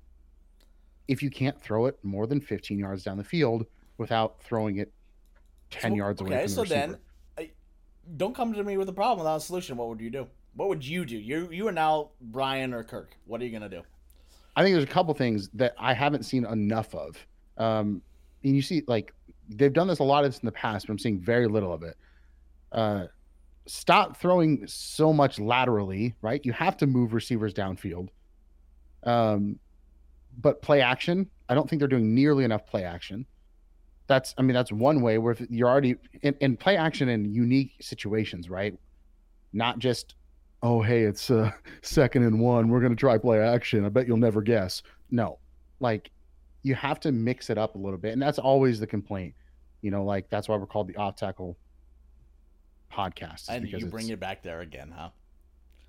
[1.08, 3.66] if you can't throw it more than 15 yards down the field
[3.98, 4.94] without throwing it
[5.72, 6.80] 10 So- yards away okay from the so receiver.
[6.80, 6.98] then
[7.38, 7.52] I,
[8.18, 10.70] don't come to me with a problem without a solution what would you do what
[10.70, 13.82] would you do you you are now Brian or Kirk what are you gonna do
[14.56, 17.16] I think there's a couple things that I haven't seen enough of.
[17.58, 18.02] Um,
[18.44, 19.14] and you see, like
[19.48, 21.72] they've done this a lot of this in the past, but I'm seeing very little
[21.72, 21.96] of it.
[22.70, 23.06] Uh,
[23.66, 26.46] stop throwing so much laterally, right?
[26.46, 28.10] You have to move receivers downfield.
[29.04, 29.58] Um,
[30.38, 33.26] but play action, I don't think they're doing nearly enough play action.
[34.12, 37.34] That's, I mean, that's one way where if you're already in, in play action in
[37.34, 38.78] unique situations, right?
[39.54, 40.16] Not just
[40.64, 41.52] oh hey, it's uh,
[41.82, 42.70] second and one.
[42.70, 43.86] We're gonna try play action.
[43.86, 44.84] I bet you'll never guess.
[45.10, 45.40] No,
[45.80, 46.12] like
[46.64, 49.34] you have to mix it up a little bit, and that's always the complaint.
[49.82, 51.58] You know, like that's why we're called the off tackle
[52.94, 53.50] podcast.
[53.50, 55.10] And you bring it back there again, huh?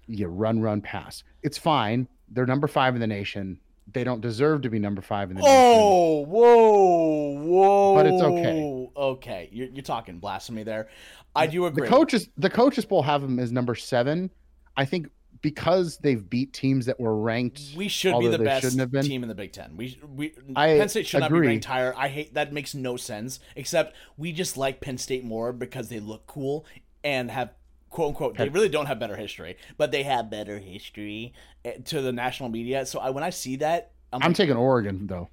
[0.07, 1.25] You run, run, pass.
[1.43, 2.09] It's fine.
[2.29, 3.59] They're number five in the nation.
[3.91, 6.30] They don't deserve to be number five in the oh, nation.
[6.30, 7.95] whoa, whoa!
[7.95, 8.91] But it's okay.
[8.97, 10.89] Okay, you're, you're talking blasphemy there.
[11.35, 11.87] I do agree.
[11.87, 14.30] The coaches, the coaches will have them as number seven.
[14.76, 15.09] I think
[15.43, 17.61] because they've beat teams that were ranked.
[17.76, 19.76] We should be the best team in the Big Ten.
[19.76, 21.39] We we I Penn State should agree.
[21.39, 21.95] not be ranked higher.
[21.97, 23.41] I hate that makes no sense.
[23.57, 26.64] Except we just like Penn State more because they look cool
[27.05, 27.51] and have
[27.93, 31.32] quote unquote they really don't have better history, but they have better history
[31.64, 32.84] eh, to the national media.
[32.86, 35.28] So I, when I see that, I'm, I'm like, taking Oregon though.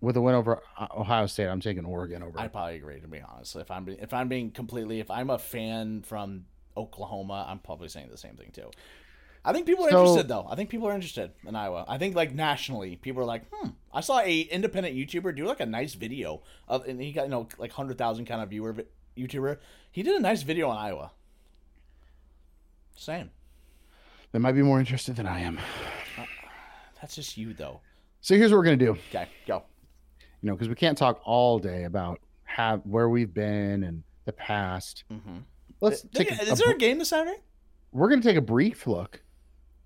[0.00, 2.38] With a win over uh, Ohio State, I'm taking Oregon over.
[2.38, 3.56] I probably agree to be honest.
[3.56, 6.46] If I'm if I'm being completely if I'm a fan from
[6.76, 8.70] Oklahoma, I'm probably saying the same thing too.
[9.44, 10.46] I think people are so, interested though.
[10.50, 11.84] I think people are interested in Iowa.
[11.88, 13.70] I think like nationally, people are like, hmm.
[13.92, 17.30] I saw a independent YouTuber do like a nice video of, and he got you
[17.30, 18.76] know like hundred thousand kind of viewer
[19.16, 19.58] YouTuber.
[19.90, 21.12] He did a nice video on Iowa.
[22.96, 23.30] Same.
[24.32, 25.58] They might be more interested than I am.
[26.18, 26.24] Uh,
[27.00, 27.80] that's just you though.
[28.20, 28.96] So here's what we're gonna do.
[29.10, 29.62] Okay, go.
[30.42, 34.32] You know, because we can't talk all day about have where we've been and the
[34.32, 35.04] past.
[35.12, 35.38] Mm-hmm.
[35.80, 36.32] Let's is, take.
[36.32, 37.38] Is a, there a game this Saturday?
[37.92, 39.22] We're gonna take a brief look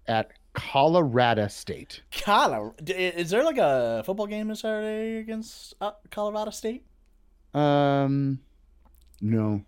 [0.07, 2.03] at Colorado State.
[2.11, 2.75] Colorado.
[2.87, 6.85] Is there like a football game this Saturday against uh, Colorado State?
[7.55, 8.41] Um,
[9.21, 9.65] no.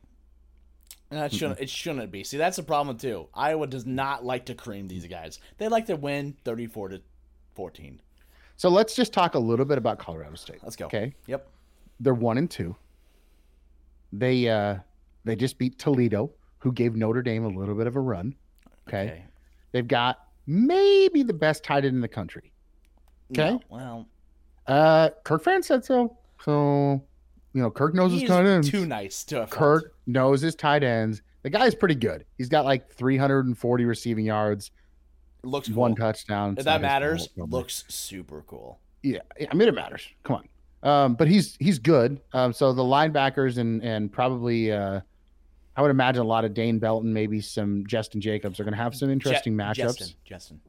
[1.12, 1.60] And it shouldn't.
[1.60, 2.24] It shouldn't be.
[2.24, 3.28] See, that's the problem too.
[3.34, 5.40] Iowa does not like to cream these guys.
[5.58, 7.02] They like to win thirty-four to
[7.54, 8.00] fourteen.
[8.56, 10.60] So let's just talk a little bit about Colorado State.
[10.62, 10.86] Let's go.
[10.86, 11.14] Okay.
[11.26, 11.46] Yep.
[12.00, 12.74] They're one and two.
[14.12, 14.76] They uh
[15.24, 18.34] they just beat Toledo, who gave Notre Dame a little bit of a run.
[18.88, 19.04] Okay.
[19.04, 19.24] okay.
[19.72, 22.52] They've got maybe the best tight end in the country.
[23.32, 23.50] Okay.
[23.50, 24.08] No, well.
[24.66, 26.16] Uh, Kirk Fan said so.
[26.44, 27.02] So,
[27.52, 28.70] you know, Kirk knows his tight ends.
[28.70, 29.46] Too nice to.
[29.50, 31.22] Kirk knows his tight ends.
[31.42, 32.24] The guy's pretty good.
[32.38, 34.70] He's got like 340 receiving yards.
[35.42, 35.76] Looks cool.
[35.76, 36.54] one touchdown.
[36.56, 37.28] If that matters.
[37.36, 38.78] looks super cool.
[39.02, 40.06] Yeah, I mean it matters.
[40.22, 40.48] Come on.
[40.88, 42.20] Um, but he's he's good.
[42.32, 45.00] Um, so the linebackers and and probably uh,
[45.76, 48.82] I would imagine a lot of Dane Belton, maybe some Justin Jacobs are going to
[48.82, 49.76] have some interesting Je- matchups.
[49.76, 50.60] Justin, Justin,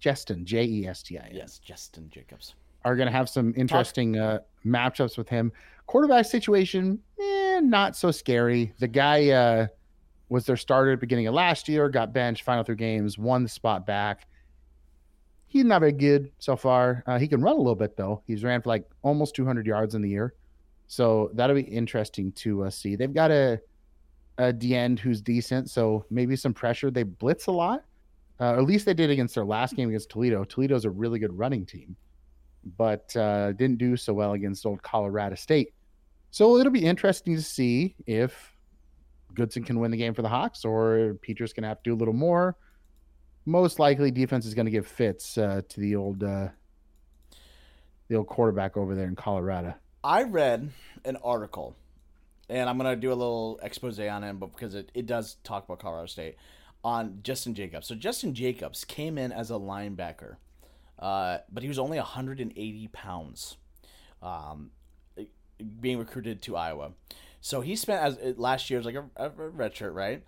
[0.00, 1.30] Justin, J E S T I N.
[1.34, 2.54] Yes, Jestin Jacobs
[2.84, 5.50] are going to have some interesting uh, matchups with him.
[5.86, 7.22] Quarterback situation, eh,
[7.60, 8.72] not so scary.
[8.78, 9.66] The guy uh,
[10.28, 13.42] was their starter at the beginning of last year, got benched, final three games, won
[13.42, 14.26] the spot back.
[15.46, 17.02] He's not very good so far.
[17.06, 18.22] Uh, he can run a little bit though.
[18.26, 20.34] He's ran for like almost 200 yards in the year,
[20.86, 22.96] so that'll be interesting to uh, see.
[22.96, 23.60] They've got a
[24.38, 26.90] a D end who's decent, so maybe some pressure.
[26.90, 27.84] They blitz a lot.
[28.40, 30.44] Uh, at least they did against their last game against Toledo.
[30.44, 31.96] Toledo's a really good running team,
[32.76, 35.72] but uh, didn't do so well against old Colorado State.
[36.30, 38.52] So it'll be interesting to see if
[39.34, 41.94] Goodson can win the game for the Hawks or Petras going to have to do
[41.94, 42.56] a little more.
[43.46, 46.48] Most likely, defense is going to give fits uh, to the old uh,
[48.08, 49.74] the old quarterback over there in Colorado.
[50.04, 50.70] I read
[51.04, 51.76] an article
[52.48, 55.64] and I'm gonna do a little expose on him, but because it, it does talk
[55.64, 56.36] about Colorado State
[56.82, 57.86] on Jestin Jacobs.
[57.86, 60.36] So Jestin Jacobs came in as a linebacker,
[60.98, 63.56] uh, but he was only 180 pounds,
[64.22, 64.70] um,
[65.80, 66.92] being recruited to Iowa.
[67.40, 70.22] So he spent as last year as like a, a red shirt, right?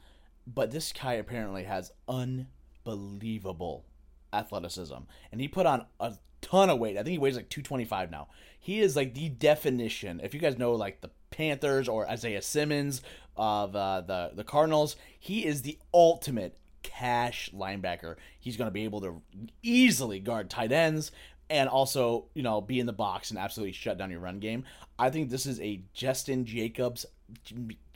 [0.46, 3.84] But this guy apparently has unbelievable
[4.32, 4.94] athleticism,
[5.32, 6.96] and he put on a ton of weight.
[6.96, 8.28] I think he weighs like 225 now.
[8.58, 10.20] He is like the definition.
[10.22, 13.02] If you guys know like the Panthers or Isaiah Simmons
[13.36, 14.96] of uh, the the Cardinals.
[15.18, 18.16] He is the ultimate cash linebacker.
[18.38, 19.22] He's going to be able to
[19.62, 21.10] easily guard tight ends
[21.50, 24.64] and also, you know, be in the box and absolutely shut down your run game.
[24.98, 27.04] I think this is a Jestin Jacobs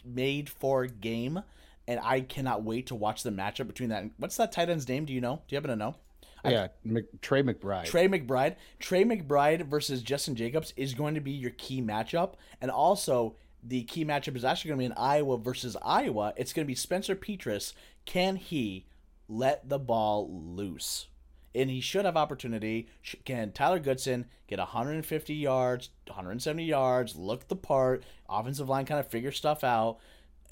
[0.04, 1.40] made for game,
[1.86, 4.04] and I cannot wait to watch the matchup between that.
[4.18, 5.04] What's that tight end's name?
[5.04, 5.36] Do you know?
[5.36, 5.94] Do you happen to know?
[6.44, 7.86] Yeah, Mc, Trey McBride.
[7.86, 8.56] Trey McBride.
[8.78, 12.34] Trey McBride versus Jestin Jacobs is going to be your key matchup.
[12.60, 16.34] And also, the key matchup is actually going to be in Iowa versus Iowa.
[16.36, 17.72] It's going to be Spencer Petras.
[18.04, 18.84] Can he
[19.26, 21.06] let the ball loose?
[21.54, 22.88] And he should have opportunity.
[23.24, 29.08] Can Tyler Goodson get 150 yards, 170 yards, look the part, offensive line kind of
[29.08, 29.98] figure stuff out?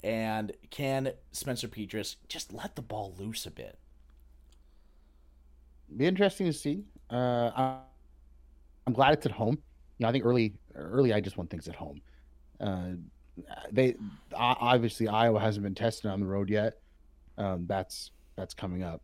[0.01, 3.77] And can Spencer Petras just let the ball loose a bit?
[5.97, 6.83] be interesting to see.
[7.09, 7.51] Uh,
[8.87, 9.57] I'm glad it's at home.
[9.97, 12.01] You know, I think early, early, I just want things at home.
[12.59, 12.91] Uh,
[13.71, 13.95] they
[14.35, 16.79] obviously Iowa hasn't been tested on the road yet.
[17.37, 19.01] Um, that's that's coming up.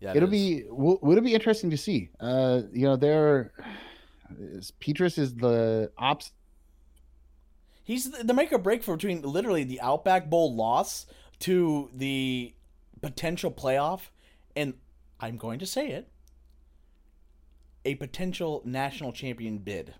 [0.00, 0.30] Yeah, it It'll is.
[0.32, 2.10] be will, would it be interesting to see?
[2.20, 3.52] Uh, you know, there,
[4.38, 6.32] is- Petras is the ops.
[7.84, 11.06] He's the the make or break for between literally the Outback Bowl loss
[11.40, 12.54] to the
[13.00, 14.10] potential playoff,
[14.54, 14.74] and
[15.20, 16.08] I'm going to say it,
[17.84, 19.94] a potential national champion bid.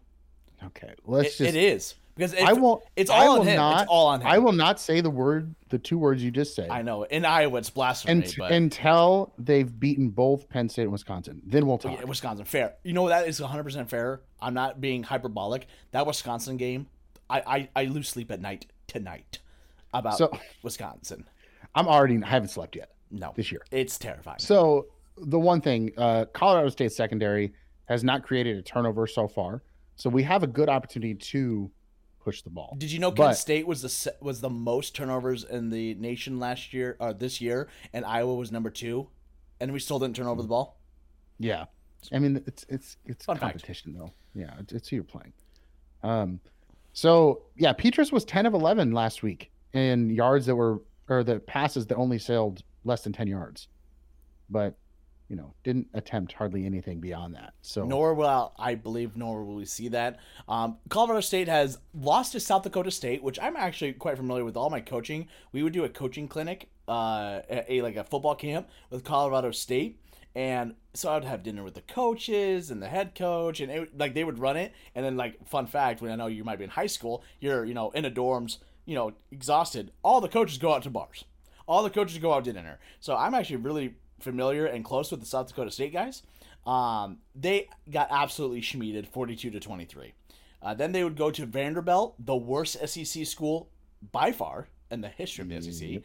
[0.62, 1.56] Okay, let's It, just.
[1.56, 2.82] it is because I won't.
[2.96, 3.56] It's all on him.
[3.56, 4.26] Not, it's all on him.
[4.26, 6.68] I will not say the word, the two words you just said.
[6.68, 7.04] I know.
[7.04, 8.24] In Iowa, it's blasphemy.
[8.24, 11.98] and, but until they've beaten both Penn State and Wisconsin, then we'll talk.
[11.98, 12.74] Yeah, Wisconsin, fair.
[12.82, 14.20] You know that is 100% fair.
[14.40, 15.66] I'm not being hyperbolic.
[15.92, 16.88] That Wisconsin game,
[17.30, 19.38] I I, I lose sleep at night tonight
[19.94, 21.24] about So- Wisconsin.
[21.74, 22.20] I'm already.
[22.22, 23.62] I haven't slept yet No, this year.
[23.70, 24.38] it's terrifying.
[24.40, 24.86] So
[25.18, 27.52] the one thing, uh, Colorado State secondary
[27.86, 29.62] has not created a turnover so far,
[29.96, 31.70] so we have a good opportunity to
[32.28, 32.76] push the ball.
[32.78, 36.38] Did you know Kent but- State was the was the most turnovers in the nation
[36.38, 39.08] last year or this year, and Iowa was number two,
[39.60, 40.78] and we still didn't turn over the ball.
[41.38, 41.64] Yeah,
[42.12, 43.52] I mean it's it's it's Fun fact.
[43.54, 44.12] competition though.
[44.34, 45.32] Yeah, it's, it's who you're playing.
[46.02, 46.40] Um,
[46.92, 51.40] so yeah, Petras was 10 of 11 last week in yards that were or the
[51.40, 53.68] passes that only sailed less than 10 yards,
[54.50, 54.76] but
[55.28, 57.52] you know didn't attempt hardly anything beyond that.
[57.62, 60.18] So Nor will I believe, nor will we see that.
[60.48, 64.56] Um, Colorado State has lost to South Dakota State, which I'm actually quite familiar with.
[64.56, 68.68] All my coaching, we would do a coaching clinic, uh, a, like a football camp
[68.90, 70.00] with Colorado State,
[70.34, 74.14] and so I'd have dinner with the coaches and the head coach, and it, like
[74.14, 74.72] they would run it.
[74.94, 77.64] And then, like fun fact, when I know you might be in high school, you're
[77.64, 79.92] you know in the dorms, you know exhausted.
[80.02, 81.24] All the coaches go out to bars.
[81.66, 82.78] All the coaches go out to dinner.
[82.98, 86.22] So I'm actually really familiar and close with the South Dakota State guys.
[86.66, 90.12] Um, they got absolutely schmeeded, 42 to 23.
[90.60, 93.70] Uh, then they would go to Vanderbilt, the worst SEC school
[94.12, 96.02] by far in the history of the SEC.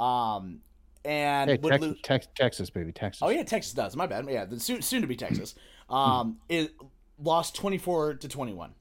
[0.00, 0.60] Um,
[1.04, 2.00] and hey, would Texas, lose.
[2.02, 3.22] Tex- Texas, baby, Texas.
[3.22, 3.96] Oh yeah, Texas does.
[3.96, 4.26] My bad.
[4.28, 5.54] Yeah, the soon, soon to be Texas.
[5.88, 6.72] Um, it
[7.18, 8.72] lost 24 to 21.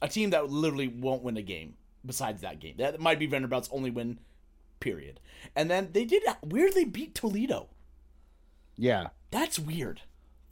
[0.00, 1.74] A team that literally won't win a game
[2.04, 2.74] besides that game.
[2.78, 4.18] That might be Vanderbilt's only win.
[4.80, 5.20] Period.
[5.54, 7.68] And then they did weirdly beat Toledo.
[8.76, 10.00] Yeah, That's weird.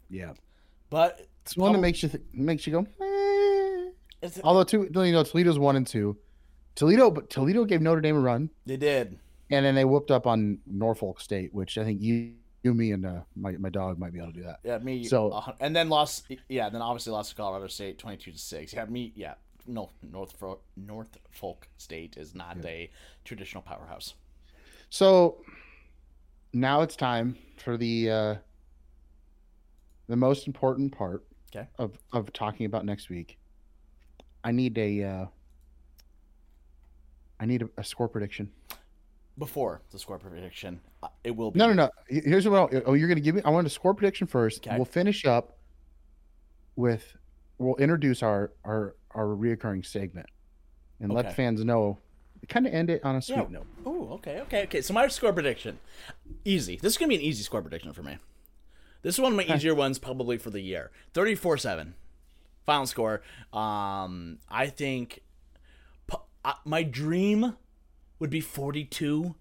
[0.08, 0.32] yeah.
[0.90, 2.80] But It's one that makes you th- makes you go.
[3.00, 3.90] "Eh."
[4.22, 6.16] it's, Although, two, you know, Toledo's one and two.
[6.74, 9.18] Toledo, but Toledo gave Notre Dame a run, they did.
[9.50, 13.04] and then they whooped up on Norfolk State, which I think you, you, me, and
[13.06, 14.60] uh, my my dog might be able to do that.
[14.64, 15.04] Yeah, me.
[15.04, 16.26] So- uh, and then lost.
[16.48, 18.72] Yeah, then obviously lost to Colorado State, twenty-two to six.
[18.72, 19.12] Yeah, me.
[19.16, 19.34] Yeah,
[19.66, 20.34] no, North
[20.76, 22.90] Norfolk State is not a
[23.24, 24.14] traditional powerhouse.
[24.90, 25.42] So
[26.52, 28.34] now it's time for the uh,
[30.08, 31.24] the most important part
[31.54, 31.66] Okay.
[31.78, 33.38] of of talking about next week.
[34.44, 35.26] I need a uh,
[37.40, 38.50] I need a, a score prediction.
[39.38, 41.58] Before the score prediction, uh, it will be.
[41.58, 41.90] No, no, no.
[42.08, 42.72] Here's what.
[42.74, 43.42] I'll, oh, you're gonna give me.
[43.44, 44.66] I want a score prediction first.
[44.66, 44.76] Okay.
[44.76, 45.56] We'll finish up
[46.76, 47.16] with.
[47.58, 50.26] We'll introduce our our our reoccurring segment,
[51.00, 51.28] and let Okay.
[51.30, 51.98] the fans know.
[52.48, 53.46] Kind of end it on a sweet Yeah.
[53.50, 53.66] note.
[53.86, 54.80] Oh, okay, okay, okay.
[54.82, 55.78] So my score prediction,
[56.44, 56.76] easy.
[56.76, 58.18] This is gonna be an easy score prediction for me.
[59.02, 60.90] This is one of my easier ones probably for the year.
[61.14, 61.94] Thirty-four-seven,
[62.66, 63.22] final score.
[63.52, 65.20] Um, I think
[66.44, 67.56] uh, my dream
[68.18, 69.34] would be forty-two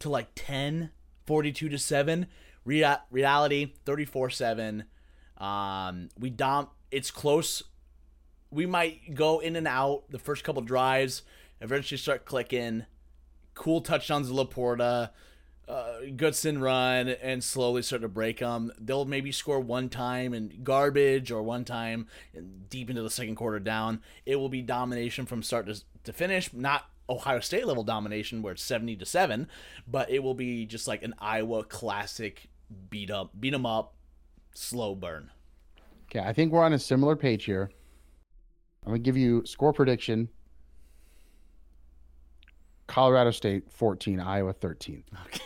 [0.00, 0.90] to like 10,
[1.24, 2.26] 42 to seven.
[2.66, 4.84] Rea- reality, thirty-four-seven.
[5.38, 6.68] Um, we dom.
[6.90, 7.62] It's close
[8.50, 11.22] we might go in and out the first couple drives,
[11.60, 12.86] eventually start clicking.
[13.54, 15.10] Cool touchdowns to LaPorta,
[15.68, 18.70] uh, Goodson run, and slowly start to break them.
[18.78, 22.06] They'll maybe score one time in garbage or one time
[22.68, 24.02] deep into the second quarter down.
[24.26, 28.52] It will be domination from start to, to finish, not Ohio State level domination where
[28.52, 29.48] it's 70 to 7,
[29.86, 32.48] but it will be just like an Iowa classic
[32.90, 33.94] beat up, beat 'em up,
[34.54, 35.30] slow burn.
[36.10, 37.70] Okay, I think we're on a similar page here.
[38.84, 40.28] I'm gonna give you score prediction.
[42.86, 45.02] Colorado State 14, Iowa 13.
[45.26, 45.40] Okay.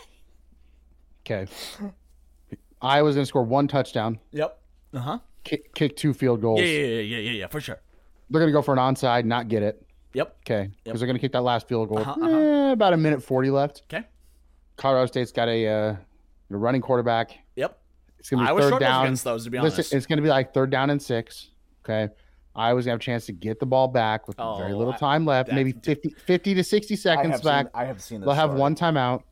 [1.25, 1.51] Okay.
[2.81, 4.59] Iowa's gonna score one touchdown, Yep.
[4.93, 5.19] Uh huh.
[5.43, 6.59] kick, kick two field goals.
[6.61, 7.79] Yeah, yeah, yeah, yeah, yeah, for sure.
[8.29, 9.85] They're gonna go for an onside, not get it.
[10.13, 10.37] Yep.
[10.41, 11.99] Okay, because they're gonna kick that last field goal.
[11.99, 12.27] Uh-huh, uh-huh.
[12.37, 13.83] Eh, about a minute 40 left.
[13.91, 14.05] Okay.
[14.77, 15.95] Colorado State's got a uh,
[16.51, 17.37] a running quarterback.
[17.55, 17.77] Yep.
[18.19, 19.05] It's gonna be I third down.
[19.05, 19.77] against those, to be honest.
[19.77, 21.49] Listen, it's going to be like third down and six.
[21.83, 22.13] Okay.
[22.55, 24.93] Iowa's going to have a chance to get the ball back with very Oh, little
[24.93, 27.67] time left, maybe 50, 50 to 60 seconds back.
[27.73, 28.25] I have seen this.
[28.25, 29.23] They'll have one timeout.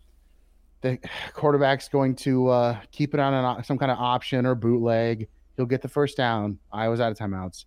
[0.82, 0.98] The
[1.34, 5.28] quarterback's going to uh, keep it on an, some kind of option or bootleg.
[5.58, 6.60] He'll get the first down.
[6.72, 7.66] Iowa's out of timeouts.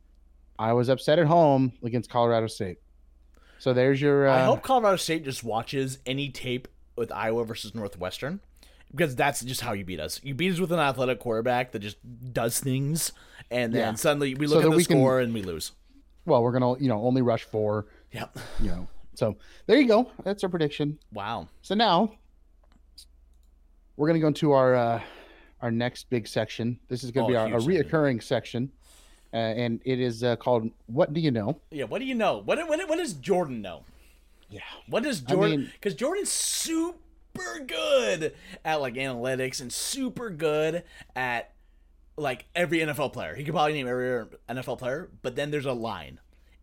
[0.58, 2.78] I was upset at home against Colorado State.
[3.58, 4.28] So there's your.
[4.28, 8.40] Uh, I hope Colorado State just watches any tape with Iowa versus Northwestern
[8.90, 10.20] because that's just how you beat us.
[10.22, 11.96] You beat us with an athletic quarterback that just
[12.32, 13.12] does things,
[13.52, 13.94] and then Yeah.
[13.94, 15.72] suddenly we look that at the we can- score and we lose.
[16.24, 17.86] Well, we're gonna you know only rush four.
[18.12, 18.38] Yep.
[18.60, 19.36] You know, so
[19.66, 20.10] there you go.
[20.24, 20.98] That's our prediction.
[21.12, 21.48] Wow.
[21.62, 22.12] So now
[23.96, 25.02] we're gonna go into our uh,
[25.60, 26.78] our next big section.
[26.88, 28.70] This is gonna Oh, be our a reoccurring section,
[29.32, 31.84] uh, and it is uh, called "What Do You Know." Yeah.
[31.84, 32.38] What do you know?
[32.38, 33.84] What what what does Jordan know?
[34.48, 34.60] Yeah.
[34.88, 35.60] What does I Jordan?
[35.62, 36.94] mean- Because Jordan's super
[37.66, 38.34] good
[38.64, 40.84] at like analytics and super good
[41.16, 41.51] at
[42.16, 43.34] like every NFL player.
[43.34, 46.20] He could probably name every NFL player, but then there's a line,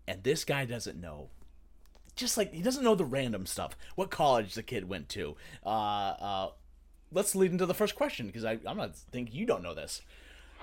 [0.07, 1.29] and this guy doesn't know.
[2.15, 3.77] Just like he doesn't know the random stuff.
[3.95, 5.35] What college the kid went to.
[5.65, 6.49] Uh, uh,
[7.11, 10.01] let's lead into the first question because I'm not think you don't know this.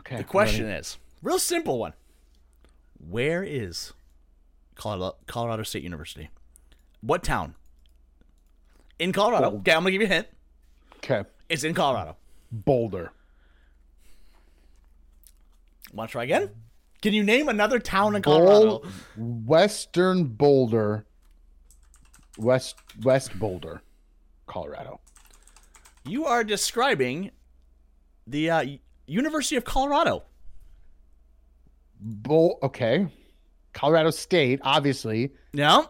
[0.00, 0.16] Okay.
[0.16, 1.94] The question is real simple one.
[2.98, 3.92] Where is
[4.74, 6.28] Colorado, Colorado State University?
[7.00, 7.54] What town?
[8.98, 9.48] In Colorado.
[9.50, 10.26] Well- okay, I'm gonna give you a hint.
[10.98, 11.24] Okay.
[11.48, 12.16] It's in Colorado.
[12.50, 13.12] Boulder.
[15.96, 16.50] Want to try again?
[17.00, 18.80] Can you name another town in Colorado?
[18.80, 18.86] Bol-
[19.16, 21.06] Western Boulder.
[22.38, 23.80] West West Boulder,
[24.46, 25.00] Colorado.
[26.04, 27.30] You are describing
[28.26, 28.64] the uh,
[29.06, 30.24] University of Colorado.
[31.98, 33.06] Bol- okay.
[33.72, 35.88] Colorado State, obviously, No,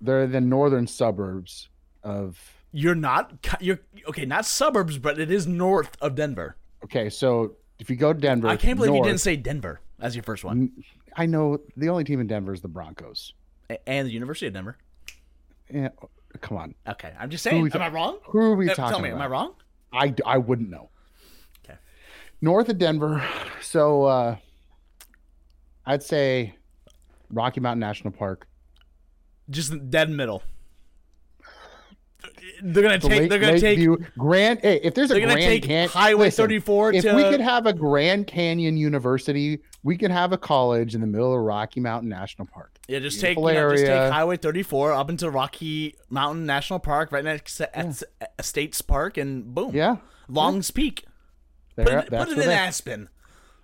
[0.00, 1.68] they're the northern suburbs
[2.02, 2.38] of
[2.72, 3.32] you're not.
[3.60, 4.26] You're okay.
[4.26, 6.56] Not suburbs, but it is north of Denver.
[6.84, 10.14] Okay, so if you go to Denver, I can't believe you didn't say Denver as
[10.14, 10.70] your first one,
[11.16, 13.34] I know the only team in Denver is the Broncos.
[13.86, 14.76] And the University of Denver.
[15.68, 15.88] Yeah,
[16.40, 16.74] come on.
[16.86, 17.60] Okay, I'm just saying.
[17.64, 18.18] Am ta- I wrong?
[18.26, 19.16] Who are we Uh, talking Tell me, about?
[19.16, 19.54] am I wrong?
[19.92, 20.90] I, I wouldn't know.
[21.64, 21.76] Okay.
[22.40, 23.26] North of Denver,
[23.60, 24.36] so uh,
[25.84, 26.54] I'd say
[27.30, 28.46] Rocky Mountain National Park.
[29.50, 30.42] Just dead middle.
[32.64, 33.10] They're gonna take.
[33.10, 33.78] Lake- they're gonna take.
[33.78, 34.60] Lakeview- Grand.
[34.60, 37.14] Hey, if there's a Grand take Can- Highway listen, 34 If to.
[37.14, 41.34] we could have a Grand Canyon University, we could have a college in the middle
[41.34, 42.78] of Rocky Mountain National Park.
[42.88, 43.36] yeah, just take.
[43.36, 44.12] You know, just take.
[44.12, 48.04] Highway 34 up into Rocky Mountain National Park, right next to S-
[48.38, 49.74] Estes Park, and boom.
[49.74, 49.96] Yeah,
[50.28, 51.04] Long's Peak.
[51.76, 53.08] there, Put it, put it in they- Aspen.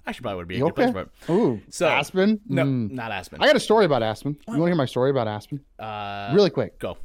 [0.06, 1.04] Actually, probably would be a You good place okay?
[1.26, 1.36] for it.
[1.36, 2.40] Ooh, So- Aspen.
[2.48, 2.90] No, Mm.
[2.92, 3.42] not Aspen.
[3.42, 4.32] I got a story about Aspen.
[4.48, 5.60] You want to hear my story about Aspen?
[5.78, 6.78] uh, Really quick.
[6.78, 6.96] Go.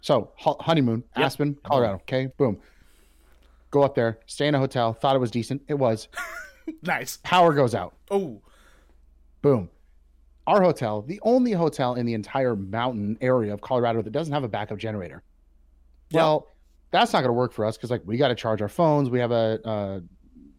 [0.00, 1.26] So ho- honeymoon, Yep.
[1.26, 1.94] Aspen, Colorado.
[1.96, 2.58] Okay, boom.
[3.70, 4.92] Go up there, stay in a hotel.
[4.92, 5.62] Thought it was decent.
[5.68, 6.08] It was.
[6.82, 7.18] Nice.
[7.22, 7.94] Power goes out.
[8.10, 8.42] Oh,
[9.40, 9.70] Boom.
[10.48, 14.42] Our hotel, the only hotel in the entire mountain area of Colorado that doesn't have
[14.42, 15.22] a backup generator.
[16.10, 16.20] Yep.
[16.20, 16.48] Well,
[16.90, 19.10] that's not going to work for us because like we got to charge our phones.
[19.10, 20.00] We have a uh,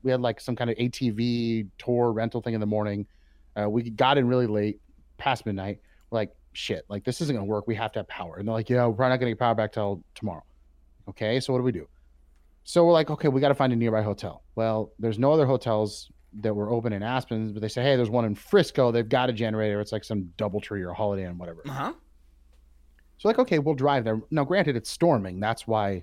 [0.02, 3.06] we had like some kind of ATV tour rental thing in the morning.
[3.62, 4.80] Uh, we got in really late,
[5.18, 5.82] past midnight.
[6.10, 7.68] We're like, shit, like this isn't going to work.
[7.68, 8.38] We have to have power.
[8.38, 10.44] And they're like, yeah, we're probably not going to get power back till tomorrow.
[11.08, 11.88] Okay, so what do we do?
[12.64, 14.44] So we're like, okay, we got to find a nearby hotel.
[14.56, 18.10] Well, there's no other hotels that were open in Aspen, but they say, hey, there's
[18.10, 18.92] one in Frisco.
[18.92, 19.80] They've got a generator.
[19.80, 21.62] It's like some DoubleTree or Holiday Inn, whatever.
[21.68, 21.94] uh huh.
[23.20, 24.22] So like, okay, we'll drive there.
[24.32, 25.40] Now, granted, it's storming.
[25.40, 26.02] That's why,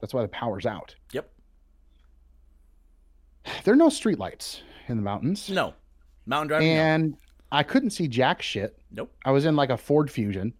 [0.00, 0.94] that's why the power's out.
[1.12, 1.28] Yep.
[3.64, 5.74] There are no streetlights in the mountains, No.
[6.26, 6.68] Mountain driving.
[6.76, 7.18] no.
[7.54, 8.78] I couldn't see jack shit.
[8.90, 9.12] Nope.
[9.24, 10.52] I was in like a Ford Fusion.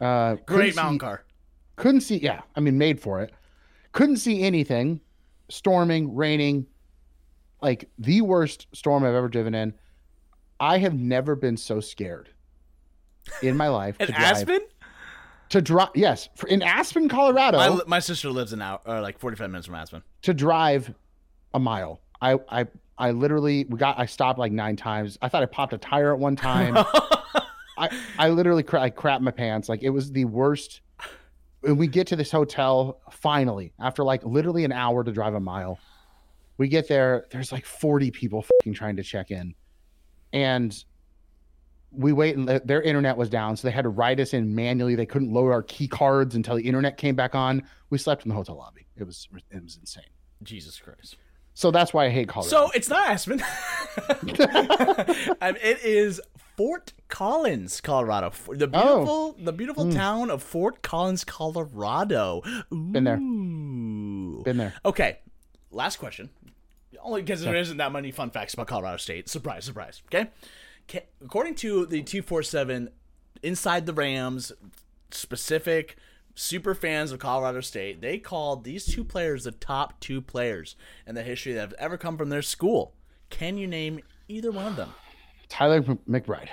[0.00, 1.24] Uh, Great see- mountain car.
[1.76, 2.18] Couldn't see.
[2.18, 3.32] Yeah, I mean, made for it.
[3.92, 5.00] Couldn't see anything.
[5.48, 6.66] Storming, raining,
[7.62, 9.74] like the worst storm I've ever driven in.
[10.60, 12.28] I have never been so scared
[13.42, 14.24] in my life In to drive.
[14.24, 14.60] Aspen?
[15.50, 19.18] To drive, yes, for, in Aspen, Colorado, My, my sister lives an hour, or like
[19.18, 20.02] 45 minutes from Aspen.
[20.22, 20.92] to drive
[21.54, 22.00] a mile.
[22.20, 22.66] I, I,
[22.98, 23.98] I literally we got.
[23.98, 25.18] I stopped like nine times.
[25.22, 26.76] I thought I popped a tire at one time.
[27.78, 29.68] I, I literally cra- I crapped my pants.
[29.68, 30.80] Like it was the worst.
[31.60, 35.40] When we get to this hotel, finally, after like literally an hour to drive a
[35.40, 35.78] mile,
[36.56, 37.26] we get there.
[37.30, 39.54] There's like 40 people fucking trying to check in,
[40.32, 40.76] and
[41.92, 42.36] we wait.
[42.36, 44.96] And their internet was down, so they had to write us in manually.
[44.96, 47.62] They couldn't load our key cards until the internet came back on.
[47.90, 48.86] We slept in the hotel lobby.
[48.96, 50.04] It was it was insane.
[50.42, 51.16] Jesus Christ.
[51.58, 52.50] So that's why I hate Colorado.
[52.50, 53.42] So it's not Aspen.
[55.40, 56.20] um, it is
[56.56, 58.28] Fort Collins, Colorado.
[58.28, 58.94] F- The Oh.
[58.96, 62.42] beautiful, the beautiful town of Fort Collins, Colorado.
[62.70, 63.16] Been there.
[63.18, 64.40] Ooh.
[64.44, 64.74] been there.
[64.84, 65.18] Okay,
[65.72, 66.30] last question.
[67.02, 69.28] Only because there isn't that many fun facts about Colorado State.
[69.28, 70.00] Surprise, surprise.
[70.06, 70.28] Okay,
[71.24, 72.90] according to the two four seven,
[73.42, 74.52] inside the Rams,
[75.10, 75.96] specific
[76.38, 80.76] super fans of Colorado State, they called these two players the top two players
[81.06, 82.94] in the history that have ever come from their school.
[83.30, 84.90] Can you name either one of them?
[85.48, 86.48] Tyler McBride.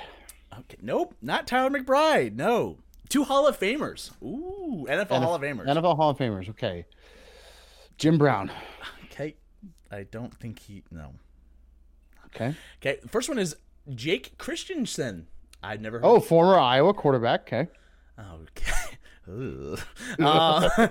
[0.59, 2.36] Okay, nope, not Tyler McBride.
[2.36, 2.77] No,
[3.09, 4.11] two Hall of Famers.
[4.23, 5.67] Ooh, NFL Hall of Famers.
[5.67, 6.49] NFL Hall of Famers.
[6.49, 6.86] Okay.
[7.97, 8.51] Jim Brown.
[9.05, 9.36] Okay,
[9.91, 10.83] I don't think he.
[10.91, 11.13] No.
[12.27, 12.55] Okay.
[12.81, 13.55] Okay, the first one is
[13.93, 15.27] Jake Christensen.
[15.61, 15.99] I'd never.
[15.99, 17.41] Heard Oh, former Iowa quarterback.
[17.41, 17.67] Okay.
[18.19, 18.71] Okay.
[19.28, 20.88] Uh,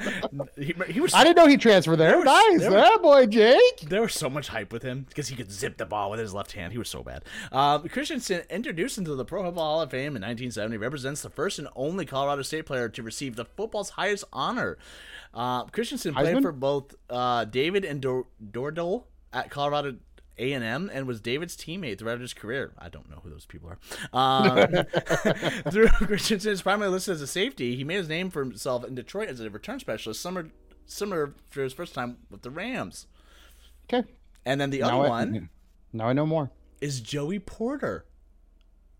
[0.59, 1.15] he, he was.
[1.15, 2.11] I didn't know he transferred there.
[2.11, 2.61] There was- nice.
[2.61, 3.81] there That boy, Jake.
[3.89, 6.35] there was so much hype with him because he could zip the ball with his
[6.35, 6.73] left hand.
[6.73, 7.25] He was so bad.
[7.53, 11.59] Um, Christensen, introduced into the Pro Football Hall of Fame in 1970, represents the first
[11.59, 14.79] and only Colorado State player to receive the football's highest honor.
[15.33, 16.43] Uh, Christensen played Heisman?
[16.43, 19.97] for both uh, David and Dor- Dordal at Colorado
[20.39, 22.73] A&M and was David's teammate throughout his career.
[22.79, 23.79] I don't know who those people are.
[24.13, 24.69] Um,
[25.71, 27.77] through is primarily listed as a safety.
[27.77, 30.51] He made his name for himself in Detroit as a return specialist, similar,
[30.87, 33.07] similar for his first time with the Rams.
[33.93, 34.09] Okay.
[34.45, 35.49] And then the Now other I- one
[35.93, 36.51] Now I know more.
[36.81, 38.05] is Joey Porter.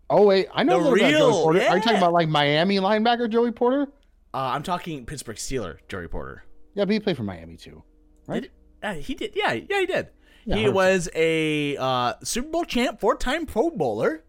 [0.09, 1.61] Oh wait, I know The a little about real- Joey Porter.
[1.63, 3.91] Are you talking about like Miami linebacker Joey Porter?
[4.33, 6.43] Uh, I'm talking Pittsburgh Steeler, Joey Porter.
[6.73, 7.83] Yeah, but he played for Miami too.
[8.27, 8.43] Right?
[8.43, 8.51] Did,
[8.83, 9.33] uh, he did.
[9.35, 10.07] Yeah, yeah, he did.
[10.45, 14.23] He was a uh, Super Bowl champ, four-time Pro Bowler.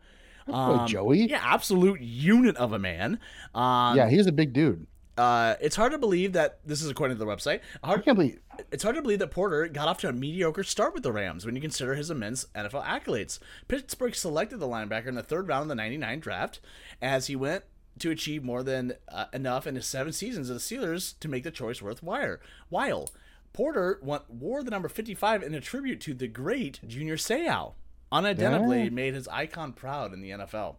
[0.47, 1.29] boy, Joey.
[1.29, 3.21] Yeah, absolute unit of a man.
[3.55, 4.87] Um, Yeah, he's a big dude.
[5.19, 7.61] Uh, it's hard to believe that this is according to the website.
[7.83, 8.39] I Hard, can't believe.
[8.71, 11.47] it's hard to believe that Porter got off to a mediocre start with the Rams
[11.47, 13.39] when you consider his immense NFL accolades.
[13.67, 16.61] Pittsburgh selected the linebacker in the third round of the 99 draft
[17.01, 17.65] as he went
[17.99, 21.45] to achieve more than uh, enough in his seven seasons of the Steelers to make
[21.45, 22.37] the choice worthwhile.
[22.69, 23.09] While
[23.57, 27.73] Porter won, wore the number 55 in a tribute to the great Junior Seau,
[28.13, 28.91] unidentifiably Yeah.
[28.91, 30.77] made his icon proud in the NFL.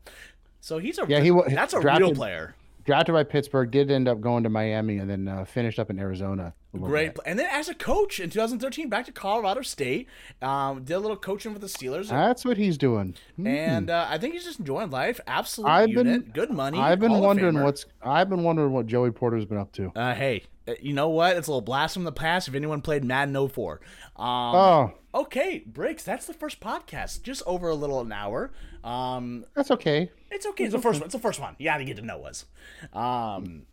[0.61, 2.53] So he's a Yeah, he that's a real player.
[2.87, 5.99] Drafted by Pittsburgh, did end up going to Miami and then uh, finished up in
[5.99, 6.53] Arizona.
[6.73, 7.23] Great, bit.
[7.25, 10.07] and then as a coach in 2013, back to Colorado State,
[10.41, 13.15] um, did a little coaching with the Steelers, That's what he's doing.
[13.35, 13.45] Hmm.
[13.47, 15.19] and uh, I think he's just enjoying life.
[15.27, 16.79] Absolutely, I've been- unit, good money.
[16.79, 17.85] I've been wondering what's.
[18.01, 19.91] I've been wondering what Joey Porter's been up to.
[19.93, 21.35] Uh, hey, uh, you know what?
[21.35, 22.47] It's a little blast from the past.
[22.47, 23.81] If anyone played Madden 04.
[24.15, 26.05] Um, Oh, okay, Briggs.
[26.05, 28.51] That's the first podcast, just over a little an hour.
[28.83, 30.09] Um, that's okay.
[30.31, 30.65] It's okay.
[30.65, 31.05] It's the first one.
[31.07, 31.55] It's the first one.
[31.57, 32.45] You got to get to know us.
[32.93, 33.63] Um,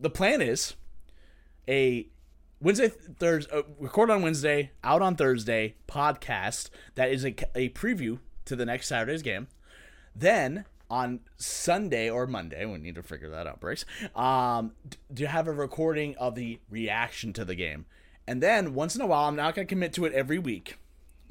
[0.00, 0.74] the plan is
[1.68, 2.08] a
[2.60, 8.18] Wednesday, Thursday, uh, record on Wednesday, out on Thursday podcast that is a, a preview
[8.44, 9.48] to the next Saturday's game.
[10.14, 14.72] Then on Sunday or Monday, we need to figure that out, Briggs, um,
[15.14, 17.86] to have a recording of the reaction to the game.
[18.26, 20.76] And then once in a while, I'm not going to commit to it every week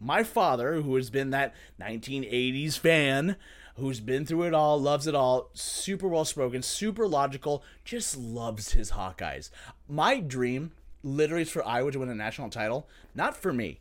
[0.02, 3.36] my father, who has been that 1980s fan,
[3.76, 8.74] who's been through it all, loves it all, super well spoken, super logical, just loves
[8.74, 9.50] his Hawkeyes.
[9.88, 10.72] My dream
[11.04, 13.80] literally is for Iowa to win a national title, not for me.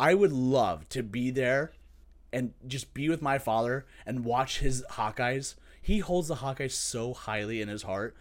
[0.00, 1.72] I would love to be there
[2.32, 5.54] and just be with my father and watch his Hawkeyes.
[5.80, 8.16] He holds the Hawkeyes so highly in his heart.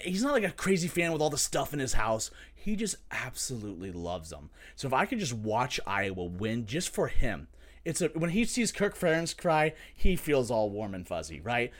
[0.00, 2.30] He's not like a crazy fan with all the stuff in his house.
[2.54, 4.50] He just absolutely loves them.
[4.74, 7.46] So if I could just watch Iowa win just for him,
[7.86, 11.70] it's a when he sees Kirk Ferentz cry, he feels all warm and fuzzy, right?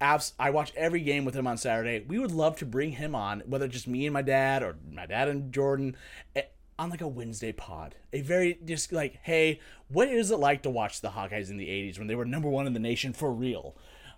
[0.00, 2.04] Abs- I watch every game with him on Saturday.
[2.06, 5.06] We would love to bring him on, whether just me and my dad or my
[5.06, 5.96] dad and Jordan,
[6.36, 6.42] eh,
[6.78, 7.96] on like a Wednesday pod.
[8.12, 9.58] A very just like, hey,
[9.88, 12.48] what is it like to watch the Hawkeyes in the '80s when they were number
[12.48, 13.76] one in the nation for real?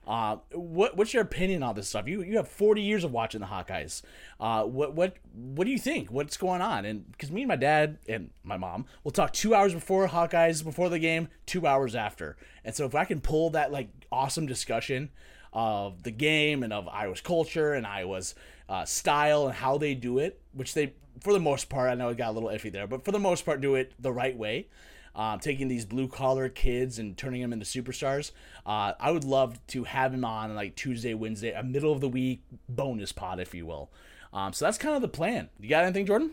[0.09, 2.09] Uh, what what's your opinion on this stuff?
[2.09, 4.00] You you have 40 years of watching the Hawkeyes.
[4.40, 6.11] Uh, what what what do you think?
[6.11, 6.86] What's going on?
[6.86, 10.64] And because me and my dad and my mom will talk two hours before Hawkeyes
[10.64, 12.38] before the game, two hours after.
[12.64, 15.11] And so if I can pull that like awesome discussion
[15.52, 18.34] of the game and of Iowa's culture and Iowa's
[18.70, 22.09] uh, style and how they do it, which they for the most part I know
[22.09, 24.36] it got a little iffy there, but for the most part do it the right
[24.36, 24.68] way
[25.14, 28.32] um, taking these blue collar kids and turning them into superstars.
[28.64, 32.09] Uh, I would love to have him on like Tuesday, Wednesday, a middle of the
[32.09, 33.90] week bonus pod, if you will.
[34.32, 35.48] Um, so that's kind of the plan.
[35.59, 36.32] You got anything, Jordan?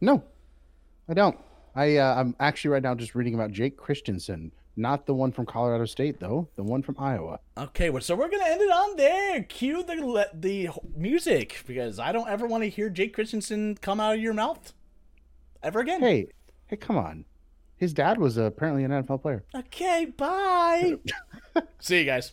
[0.00, 0.22] No,
[1.08, 1.38] I don't.
[1.74, 5.46] I uh, I'm actually right now just reading about Jake Christensen, not the one from
[5.46, 7.40] Colorado State though, the one from Iowa.
[7.56, 9.42] Okay, well, so we're gonna end it on there.
[9.42, 14.14] Cue the the music because I don't ever want to hear Jake Christensen come out
[14.14, 14.72] of your mouth
[15.62, 16.00] ever again.
[16.00, 16.28] Hey,
[16.68, 17.24] hey, come on.
[17.76, 19.44] His dad was uh, apparently an NFL player.
[19.54, 20.94] Okay, bye.
[21.80, 22.32] See you guys.